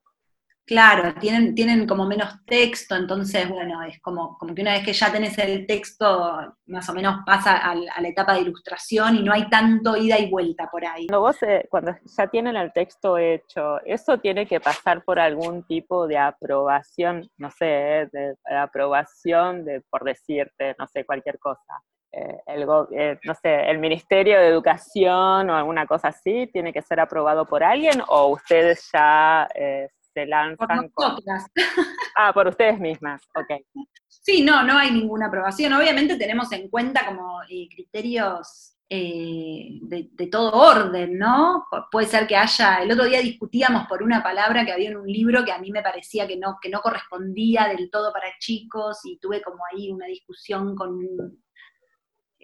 Claro, 0.64 1.12
tienen, 1.18 1.56
tienen 1.56 1.86
como 1.88 2.06
menos 2.06 2.44
texto, 2.46 2.94
entonces, 2.94 3.48
bueno, 3.48 3.82
es 3.82 4.00
como, 4.00 4.38
como 4.38 4.54
que 4.54 4.62
una 4.62 4.74
vez 4.74 4.84
que 4.84 4.92
ya 4.92 5.10
tenés 5.10 5.36
el 5.38 5.66
texto, 5.66 6.56
más 6.66 6.88
o 6.88 6.94
menos 6.94 7.16
pasa 7.26 7.56
a, 7.56 7.74
la 7.74 8.08
etapa 8.08 8.34
de 8.34 8.42
ilustración 8.42 9.16
y 9.16 9.22
no 9.24 9.32
hay 9.32 9.50
tanto 9.50 9.96
ida 9.96 10.18
y 10.20 10.30
vuelta 10.30 10.68
por 10.70 10.84
ahí. 10.86 11.08
Cuando 11.08 11.20
vos, 11.20 11.42
eh, 11.42 11.66
cuando 11.68 11.96
ya 12.16 12.28
tienen 12.28 12.54
el 12.54 12.72
texto 12.72 13.18
hecho, 13.18 13.80
¿eso 13.84 14.18
tiene 14.18 14.46
que 14.46 14.60
pasar 14.60 15.02
por 15.02 15.18
algún 15.18 15.64
tipo 15.64 16.06
de 16.06 16.16
aprobación, 16.16 17.28
no 17.38 17.50
sé, 17.50 18.02
eh, 18.02 18.08
de, 18.12 18.36
de 18.48 18.56
aprobación 18.56 19.64
de, 19.64 19.80
por 19.90 20.04
decirte, 20.04 20.76
no 20.78 20.86
sé, 20.86 21.04
cualquier 21.04 21.40
cosa? 21.40 21.82
Eh, 22.12 22.42
el, 22.46 22.66
eh, 22.92 23.18
no 23.24 23.34
sé, 23.34 23.70
el 23.70 23.78
Ministerio 23.78 24.38
de 24.38 24.48
Educación 24.48 25.48
o 25.48 25.56
alguna 25.56 25.86
cosa 25.86 26.08
así, 26.08 26.48
tiene 26.52 26.72
que 26.72 26.82
ser 26.82 27.00
aprobado 27.00 27.46
por 27.46 27.64
alguien 27.64 28.02
o 28.06 28.28
ustedes 28.28 28.90
ya 28.92 29.48
eh, 29.54 29.88
se 30.12 30.26
lanzan 30.26 30.90
por 30.90 31.16
Ah, 32.16 32.32
por 32.34 32.46
ustedes 32.48 32.78
mismas, 32.78 33.22
ok. 33.34 33.62
Sí, 34.06 34.42
no, 34.42 34.62
no 34.62 34.76
hay 34.76 34.90
ninguna 34.90 35.28
aprobación. 35.28 35.72
Obviamente 35.72 36.16
tenemos 36.16 36.52
en 36.52 36.68
cuenta 36.68 37.06
como 37.06 37.40
criterios 37.74 38.72
eh, 38.94 39.78
de, 39.80 40.26
todo 40.26 40.52
orden, 40.52 41.16
¿no? 41.16 41.64
Puede 41.90 42.06
ser 42.06 42.26
que 42.26 42.36
haya, 42.36 42.82
el 42.82 42.92
otro 42.92 43.06
día 43.06 43.22
discutíamos 43.22 43.86
por 43.86 44.02
una 44.02 44.22
palabra 44.22 44.66
que 44.66 44.72
había 44.72 44.90
en 44.90 44.98
un 44.98 45.06
libro 45.06 45.46
que 45.46 45.52
a 45.52 45.58
mí 45.58 45.70
me 45.70 45.80
parecía 45.80 46.26
que 46.26 46.36
no, 46.36 46.58
que 46.60 46.68
no 46.68 46.82
correspondía 46.82 47.68
del 47.68 47.90
todo 47.90 48.12
para 48.12 48.28
chicos 48.38 48.98
y 49.04 49.18
tuve 49.18 49.40
como 49.40 49.60
ahí 49.72 49.90
una 49.90 50.04
discusión 50.04 50.74
con 50.74 50.98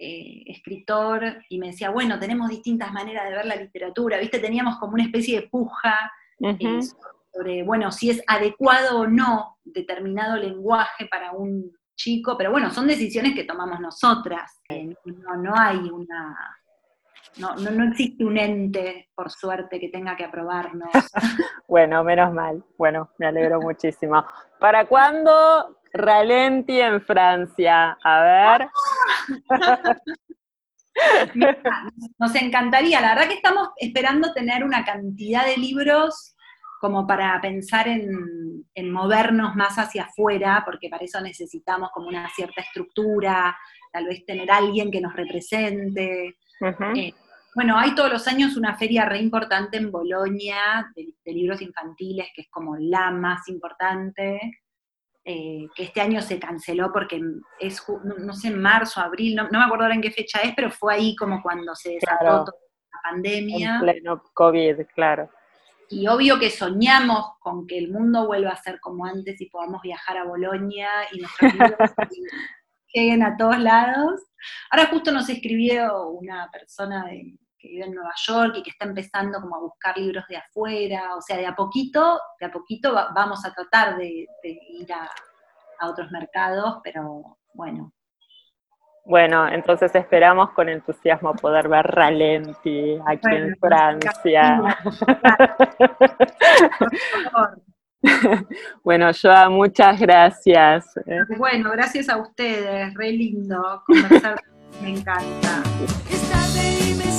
eh, 0.01 0.43
escritor 0.45 1.43
y 1.49 1.59
me 1.59 1.67
decía, 1.67 1.89
bueno, 1.89 2.17
tenemos 2.17 2.49
distintas 2.49 2.93
maneras 2.93 3.25
de 3.27 3.35
ver 3.35 3.45
la 3.45 3.57
literatura, 3.57 4.17
¿viste? 4.17 4.39
Teníamos 4.39 4.77
como 4.77 4.93
una 4.93 5.03
especie 5.03 5.41
de 5.41 5.47
puja 5.49 6.09
eh, 6.39 6.79
sobre, 7.33 7.63
bueno, 7.63 7.91
si 7.91 8.09
es 8.11 8.23
adecuado 8.25 9.01
o 9.01 9.07
no 9.07 9.57
determinado 9.61 10.37
lenguaje 10.37 11.05
para 11.07 11.33
un 11.33 11.73
chico, 11.97 12.37
pero 12.37 12.49
bueno, 12.49 12.71
son 12.71 12.87
decisiones 12.87 13.35
que 13.35 13.43
tomamos 13.43 13.81
nosotras. 13.81 14.61
No, 15.03 15.35
no 15.35 15.53
hay 15.53 15.79
una. 15.89 16.55
No, 17.37 17.55
no, 17.57 17.83
existe 17.89 18.23
un 18.23 18.37
ente, 18.37 19.09
por 19.13 19.29
suerte, 19.29 19.81
que 19.81 19.89
tenga 19.89 20.15
que 20.15 20.23
aprobarnos. 20.23 20.89
bueno, 21.67 22.05
menos 22.05 22.33
mal. 22.33 22.63
Bueno, 22.77 23.09
me 23.17 23.27
alegro 23.27 23.59
muchísimo. 23.59 24.25
¿Para 24.59 24.85
cuándo 24.85 25.78
Ralenti 25.93 26.79
en 26.79 27.01
Francia? 27.01 27.97
A 28.03 28.21
ver. 28.21 28.69
Nos 32.19 32.35
encantaría, 32.35 32.99
la 32.99 33.15
verdad 33.15 33.27
que 33.27 33.35
estamos 33.35 33.69
esperando 33.77 34.33
tener 34.33 34.63
una 34.63 34.83
cantidad 34.83 35.45
de 35.45 35.57
libros 35.57 36.35
como 36.79 37.05
para 37.05 37.39
pensar 37.41 37.87
en, 37.87 38.65
movernos 38.91 39.55
más 39.55 39.77
hacia 39.77 40.03
afuera, 40.03 40.63
porque 40.65 40.89
para 40.89 41.03
eso 41.03 41.19
necesitamos 41.19 41.89
como 41.91 42.07
una 42.07 42.29
cierta 42.29 42.61
estructura, 42.61 43.57
tal 43.91 44.05
vez 44.05 44.25
tener 44.25 44.49
alguien 44.49 44.89
que 44.89 45.01
nos 45.01 45.13
represente. 45.13 46.37
Eh, 46.95 47.13
bueno, 47.53 47.77
hay 47.77 47.93
todos 47.95 48.11
los 48.11 48.27
años 48.27 48.55
una 48.55 48.77
feria 48.77 49.05
re 49.05 49.19
importante 49.19 49.77
en 49.77 49.91
Bolonia 49.91 50.89
de, 50.95 51.33
libros 51.33 51.61
infantiles, 51.61 52.27
que 52.33 52.43
es 52.43 52.49
como 52.49 52.77
la 52.77 53.11
más 53.11 53.47
importante, 53.49 54.39
eh, 55.31 55.67
que 55.75 55.83
este 55.83 56.01
año 56.01 56.21
se 56.21 56.39
canceló 56.39 56.91
porque 56.91 57.21
es, 57.59 57.83
no, 58.03 58.33
sé, 58.33 58.47
en 58.47 58.59
marzo, 58.59 58.99
abril, 58.99 59.35
no, 59.35 59.47
me 59.49 59.63
acuerdo 59.63 59.83
ahora 59.83 59.95
en 59.95 60.01
qué 60.01 60.11
fecha 60.11 60.39
es, 60.39 60.53
pero 60.55 60.71
fue 60.71 60.95
ahí 60.95 61.15
como 61.15 61.41
cuando 61.41 61.75
se 61.75 61.91
desató 61.91 62.45
toda 62.45 62.57
la 62.91 63.11
pandemia. 63.11 63.75
En 63.75 63.81
pleno 63.81 64.23
COVID, 64.33 64.87
claro 64.95 65.29
y 65.89 66.07
obvio 66.07 66.39
que 66.39 66.51
soñamos 66.51 67.31
con 67.39 67.65
que 67.65 67.77
el 67.77 67.91
mundo 67.91 68.27
vuelva 68.27 68.51
a 68.51 68.61
ser 68.61 68.79
como 68.79 69.05
antes 69.05 69.41
y 69.41 69.49
podamos 69.49 69.81
viajar 69.81 70.17
a 70.17 70.23
Bolonia 70.23 70.87
y 71.11 71.19
nuestros 71.19 71.53
libros 71.53 71.91
lleguen 72.93 73.23
a 73.23 73.35
todos 73.37 73.59
lados. 73.59 74.21
Ahora 74.69 74.87
justo 74.87 75.11
nos 75.11 75.27
escribió 75.29 76.09
una 76.09 76.49
persona 76.51 77.05
que 77.59 77.67
vive 77.67 77.85
en 77.85 77.93
Nueva 77.93 78.13
York 78.25 78.55
y 78.57 78.63
que 78.63 78.71
está 78.71 78.85
empezando 78.85 79.39
como 79.41 79.55
a 79.55 79.59
buscar 79.59 79.97
libros 79.97 80.25
de 80.29 80.37
afuera, 80.37 81.15
o 81.15 81.21
sea, 81.21 81.37
de 81.37 81.45
a 81.45 81.55
poquito, 81.55 82.19
de 82.39 82.45
a 82.45 82.51
poquito 82.51 82.93
vamos 83.13 83.45
a 83.45 83.53
tratar 83.53 83.97
de, 83.97 84.27
ir 84.43 84.93
a, 84.93 85.09
a 85.79 85.89
otros 85.89 86.09
mercados, 86.11 86.79
pero 86.83 87.37
bueno, 87.53 87.93
bueno, 89.09 89.47
entonces 89.47 89.93
esperamos 89.95 90.51
con 90.51 90.69
entusiasmo 90.69 91.33
poder 91.33 91.67
ver 91.67 91.83
Ralenti 91.83 92.99
aquí 93.07 93.27
en 93.31 93.55
Francia. 93.57 94.77
bueno, 98.83 99.09
Joa, 99.19 99.49
muchas 99.49 99.99
gracias. 99.99 100.93
Bueno, 101.39 101.71
gracias 101.71 102.07
a 102.07 102.17
ustedes, 102.17 102.93
re 102.93 103.11
lindo 103.11 103.81
conversar, 103.87 104.39
me 104.79 104.89
encanta. 104.91 105.63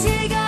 Y 0.02 0.39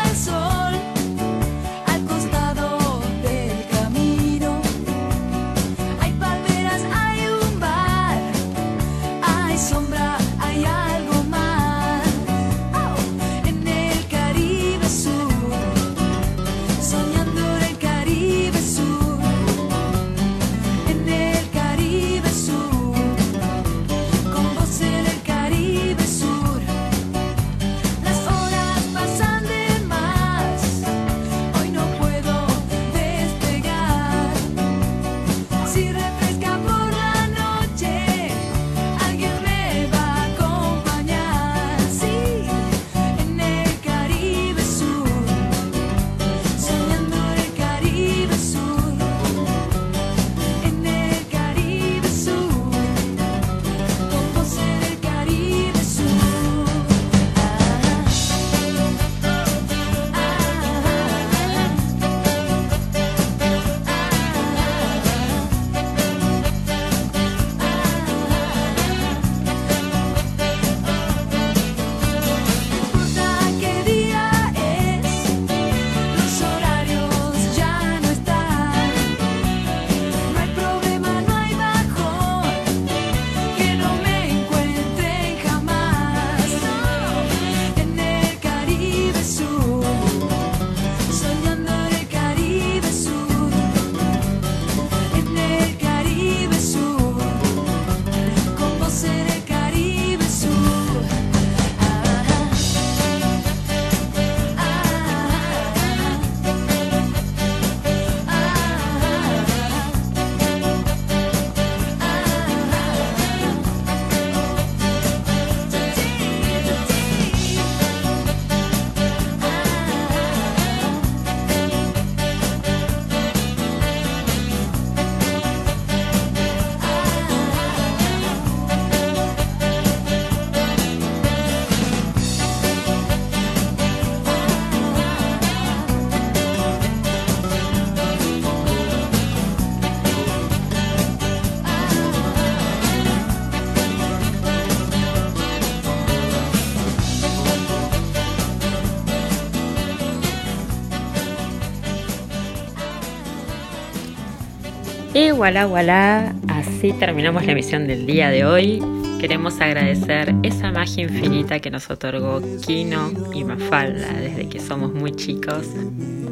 voilà, 155.42 155.66
voilà, 155.66 156.36
así 156.46 156.92
terminamos 156.92 157.44
la 157.44 157.50
emisión 157.50 157.88
del 157.88 158.06
día 158.06 158.30
de 158.30 158.44
hoy. 158.44 158.80
Queremos 159.18 159.60
agradecer 159.60 160.32
esa 160.44 160.70
magia 160.70 161.02
infinita 161.02 161.58
que 161.58 161.68
nos 161.68 161.90
otorgó 161.90 162.40
Kino 162.64 163.10
y 163.34 163.42
Mafalda 163.42 164.12
desde 164.20 164.48
que 164.48 164.60
somos 164.60 164.94
muy 164.94 165.10
chicos 165.10 165.66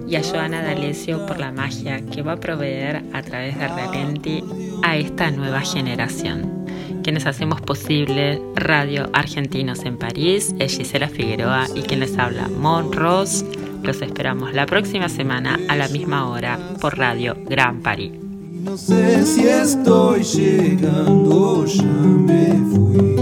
y 0.06 0.14
a 0.14 0.22
Joana 0.22 0.62
D'Alessio 0.62 1.26
por 1.26 1.40
la 1.40 1.50
magia 1.50 2.06
que 2.06 2.22
va 2.22 2.34
a 2.34 2.36
proveer 2.36 3.02
a 3.12 3.20
través 3.22 3.58
de 3.58 3.66
Realenti 3.66 4.44
a 4.84 4.96
esta 4.96 5.32
nueva 5.32 5.62
generación. 5.62 6.66
Quienes 7.02 7.26
hacemos 7.26 7.60
posible 7.60 8.40
Radio 8.54 9.10
Argentinos 9.12 9.84
en 9.86 9.98
París 9.98 10.54
es 10.60 10.76
Gisela 10.76 11.08
Figueroa 11.08 11.66
y 11.74 11.82
quien 11.82 11.98
les 11.98 12.16
habla, 12.16 12.46
Mon 12.46 12.92
Ross. 12.92 13.44
Los 13.82 14.02
esperamos 14.02 14.54
la 14.54 14.66
próxima 14.66 15.08
semana 15.08 15.58
a 15.68 15.74
la 15.74 15.88
misma 15.88 16.30
hora 16.30 16.60
por 16.80 16.96
Radio 16.96 17.36
Gran 17.48 17.80
París. 17.80 18.29
No 18.62 18.76
sé 18.76 19.24
si 19.24 19.48
estoy 19.48 20.22
llegando, 20.22 21.64
ya 21.64 21.82
me 21.82 22.62
fui 22.70 23.16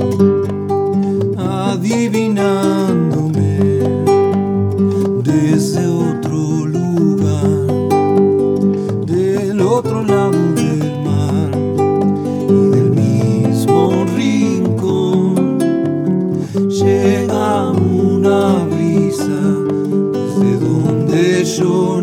adivinándome 1.37 3.61
desde 5.23 5.87
otro 5.87 6.67
lugar, 6.67 7.69
del 9.07 9.61
otro 9.61 10.03
lado 10.05 10.33
del 10.55 11.05
mar 11.05 11.53
y 12.49 12.71
del 12.71 12.91
mismo 12.91 14.05
rincón. 14.17 15.61
Llega 16.69 17.71
una 17.71 18.65
brisa 18.65 19.41
desde 20.13 20.59
donde 20.59 21.45
yo 21.45 21.98